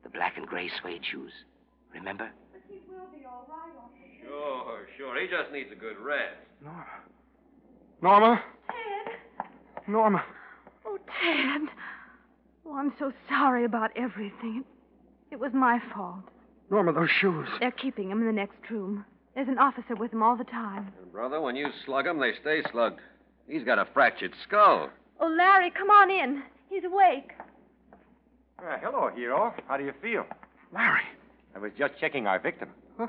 The 0.05 0.11
black 0.11 0.37
and 0.37 0.47
gray 0.47 0.69
suede 0.69 1.05
shoes. 1.05 1.33
Remember? 1.93 2.31
But 2.53 2.62
he 2.69 2.81
will 2.88 3.09
be 3.11 3.25
all 3.25 3.47
right, 3.49 3.73
Sure, 4.23 4.87
sure. 4.97 5.21
He 5.21 5.27
just 5.27 5.51
needs 5.51 5.73
a 5.73 5.75
good 5.75 5.99
rest. 5.99 6.37
Norma. 6.62 6.85
Norma. 8.00 8.42
Ted. 8.68 9.14
Norma. 9.88 10.24
Oh, 10.87 10.98
Ted. 10.98 11.68
Oh, 12.66 12.76
I'm 12.76 12.92
so 12.98 13.12
sorry 13.28 13.64
about 13.64 13.90
everything. 13.96 14.64
It 15.30 15.40
was 15.40 15.52
my 15.52 15.80
fault. 15.92 16.24
Norma, 16.70 16.92
those 16.92 17.11
shoes. 17.11 17.48
They're 17.61 17.70
keeping 17.70 18.11
him 18.11 18.20
in 18.20 18.26
the 18.26 18.32
next 18.32 18.58
room. 18.70 19.04
There's 19.34 19.48
an 19.48 19.58
officer 19.58 19.94
with 19.94 20.12
him 20.12 20.22
all 20.22 20.37
the 20.37 20.44
time. 20.44 20.92
And, 21.00 21.12
brother, 21.12 21.40
when 21.40 21.56
you 21.56 21.68
slug 21.84 22.06
him, 22.06 22.18
they 22.20 22.32
stay 22.40 22.62
slugged. 22.70 23.00
He's 23.48 23.64
got 23.64 23.78
a 23.78 23.87
fractured 23.94 24.32
skull. 24.46 24.90
Oh, 25.20 25.26
Larry, 25.26 25.70
come 25.70 25.90
on 25.90 26.11
in. 26.11 26.42
He's 26.68 26.84
awake. 26.84 27.32
Uh, 28.58 28.76
hello, 28.82 29.11
hero. 29.14 29.54
How 29.66 29.76
do 29.76 29.84
you 29.84 29.92
feel? 30.02 30.24
Larry. 30.72 31.02
I 31.56 31.58
was 31.58 31.72
just 31.78 31.94
checking 32.00 32.26
our 32.26 32.38
victim. 32.38 32.68
Huh? 32.98 33.06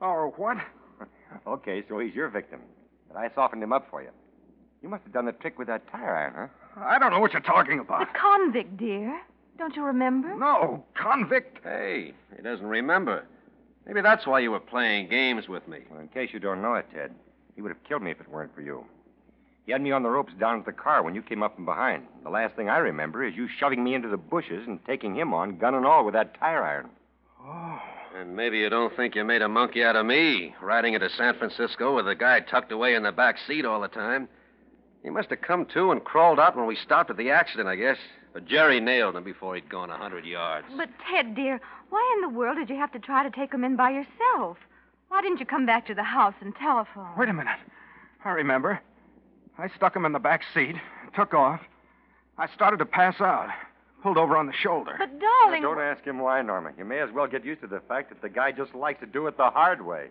Oh, 0.00 0.32
what? 0.36 0.58
okay, 1.46 1.82
so 1.88 1.98
he's 1.98 2.14
your 2.14 2.28
victim. 2.28 2.60
But 3.08 3.18
I 3.18 3.30
softened 3.34 3.62
him 3.62 3.72
up 3.72 3.88
for 3.90 4.02
you. 4.02 4.10
You 4.82 4.88
must 4.88 5.04
have 5.04 5.12
done 5.12 5.26
the 5.26 5.32
trick 5.32 5.58
with 5.58 5.68
that 5.68 5.90
tire 5.90 6.14
iron, 6.14 6.50
huh? 6.76 6.84
I 6.84 6.98
don't 6.98 7.10
know 7.10 7.20
what 7.20 7.32
you're 7.32 7.40
talking 7.40 7.78
about. 7.78 8.00
The 8.00 8.10
about. 8.10 8.14
convict, 8.14 8.76
dear. 8.76 9.20
Don't 9.58 9.74
you 9.74 9.82
remember? 9.82 10.34
No, 10.36 10.84
convict. 10.94 11.58
Hey, 11.64 12.12
he 12.36 12.42
doesn't 12.42 12.66
remember. 12.66 13.24
Maybe 13.86 14.02
that's 14.02 14.26
why 14.26 14.40
you 14.40 14.50
were 14.50 14.60
playing 14.60 15.08
games 15.08 15.48
with 15.48 15.66
me. 15.66 15.78
Well, 15.90 16.00
in 16.00 16.08
case 16.08 16.30
you 16.32 16.40
don't 16.40 16.60
know 16.60 16.74
it, 16.74 16.86
Ted, 16.92 17.14
he 17.54 17.62
would 17.62 17.70
have 17.70 17.82
killed 17.84 18.02
me 18.02 18.10
if 18.10 18.20
it 18.20 18.28
weren't 18.28 18.54
for 18.54 18.60
you. 18.60 18.84
He 19.64 19.72
had 19.72 19.80
me 19.80 19.90
on 19.92 20.02
the 20.02 20.08
ropes 20.08 20.32
down 20.38 20.58
at 20.58 20.66
the 20.66 20.72
car 20.72 21.02
when 21.02 21.14
you 21.14 21.22
came 21.22 21.42
up 21.42 21.56
from 21.56 21.64
behind. 21.64 22.06
The 22.22 22.30
last 22.30 22.54
thing 22.54 22.68
I 22.68 22.78
remember 22.78 23.24
is 23.24 23.34
you 23.34 23.48
shoving 23.48 23.82
me 23.82 23.94
into 23.94 24.08
the 24.08 24.16
bushes 24.16 24.66
and 24.66 24.84
taking 24.84 25.16
him 25.16 25.32
on, 25.32 25.58
gun 25.58 25.74
and 25.74 25.86
all, 25.86 26.04
with 26.04 26.14
that 26.14 26.38
tire 26.38 26.62
iron. 26.62 26.88
Oh. 27.42 27.80
And 28.18 28.34
maybe 28.34 28.58
you 28.58 28.70
don't 28.70 28.96
think 28.96 29.14
you 29.14 29.24
made 29.24 29.42
a 29.42 29.48
monkey 29.48 29.84
out 29.84 29.94
of 29.94 30.06
me, 30.06 30.54
riding 30.62 30.94
into 30.94 31.10
San 31.10 31.36
Francisco 31.36 31.96
with 31.96 32.08
a 32.08 32.14
guy 32.14 32.40
tucked 32.40 32.72
away 32.72 32.94
in 32.94 33.02
the 33.02 33.12
back 33.12 33.36
seat 33.46 33.66
all 33.66 33.78
the 33.78 33.88
time. 33.88 34.26
He 35.02 35.10
must 35.10 35.28
have 35.28 35.42
come 35.42 35.66
to 35.74 35.90
and 35.90 36.02
crawled 36.02 36.40
out 36.40 36.56
when 36.56 36.66
we 36.66 36.76
stopped 36.76 37.10
at 37.10 37.18
the 37.18 37.30
accident, 37.30 37.68
I 37.68 37.76
guess. 37.76 37.98
But 38.32 38.46
Jerry 38.46 38.80
nailed 38.80 39.16
him 39.16 39.24
before 39.24 39.54
he'd 39.54 39.68
gone 39.68 39.90
a 39.90 39.98
hundred 39.98 40.24
yards. 40.24 40.66
But, 40.78 40.88
Ted, 41.10 41.34
dear, 41.34 41.60
why 41.90 42.14
in 42.16 42.22
the 42.22 42.38
world 42.38 42.56
did 42.56 42.70
you 42.70 42.76
have 42.76 42.92
to 42.92 42.98
try 42.98 43.22
to 43.22 43.30
take 43.30 43.52
him 43.52 43.64
in 43.64 43.76
by 43.76 43.90
yourself? 43.90 44.56
Why 45.08 45.20
didn't 45.20 45.38
you 45.38 45.46
come 45.46 45.66
back 45.66 45.86
to 45.86 45.94
the 45.94 46.02
house 46.02 46.34
and 46.40 46.56
telephone? 46.56 47.10
Wait 47.18 47.28
a 47.28 47.34
minute. 47.34 47.58
I 48.24 48.30
remember. 48.30 48.80
I 49.58 49.68
stuck 49.76 49.94
him 49.94 50.06
in 50.06 50.12
the 50.12 50.18
back 50.18 50.42
seat, 50.54 50.76
took 51.14 51.34
off. 51.34 51.60
I 52.38 52.48
started 52.48 52.78
to 52.78 52.86
pass 52.86 53.20
out, 53.20 53.50
pulled 54.06 54.18
over 54.18 54.36
on 54.36 54.46
the 54.46 54.52
shoulder. 54.62 54.94
But, 54.96 55.18
darling. 55.18 55.62
Don't 55.62 55.80
ask 55.80 56.04
him 56.04 56.20
why, 56.20 56.40
Norma. 56.40 56.70
You 56.78 56.84
may 56.84 57.00
as 57.00 57.10
well 57.12 57.26
get 57.26 57.44
used 57.44 57.60
to 57.62 57.66
the 57.66 57.80
fact 57.88 58.08
that 58.10 58.22
the 58.22 58.28
guy 58.28 58.52
just 58.52 58.72
likes 58.72 59.00
to 59.00 59.06
do 59.06 59.26
it 59.26 59.36
the 59.36 59.50
hard 59.50 59.84
way. 59.84 60.10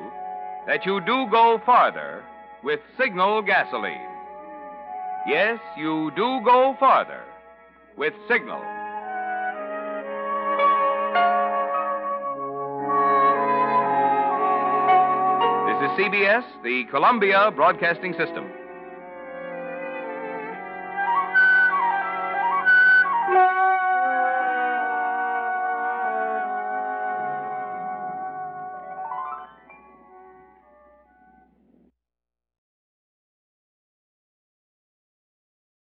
that 0.67 0.85
you 0.85 1.01
do 1.01 1.27
go 1.31 1.59
farther 1.65 2.23
with 2.63 2.79
Signal 2.97 3.41
gasoline. 3.41 4.07
Yes, 5.27 5.59
you 5.77 6.11
do 6.15 6.41
go 6.45 6.75
farther 6.79 7.23
with 7.97 8.13
Signal. 8.27 8.61
This 15.67 15.89
is 15.89 15.97
CBS, 15.97 16.43
the 16.63 16.85
Columbia 16.91 17.51
Broadcasting 17.55 18.13
System. 18.13 18.60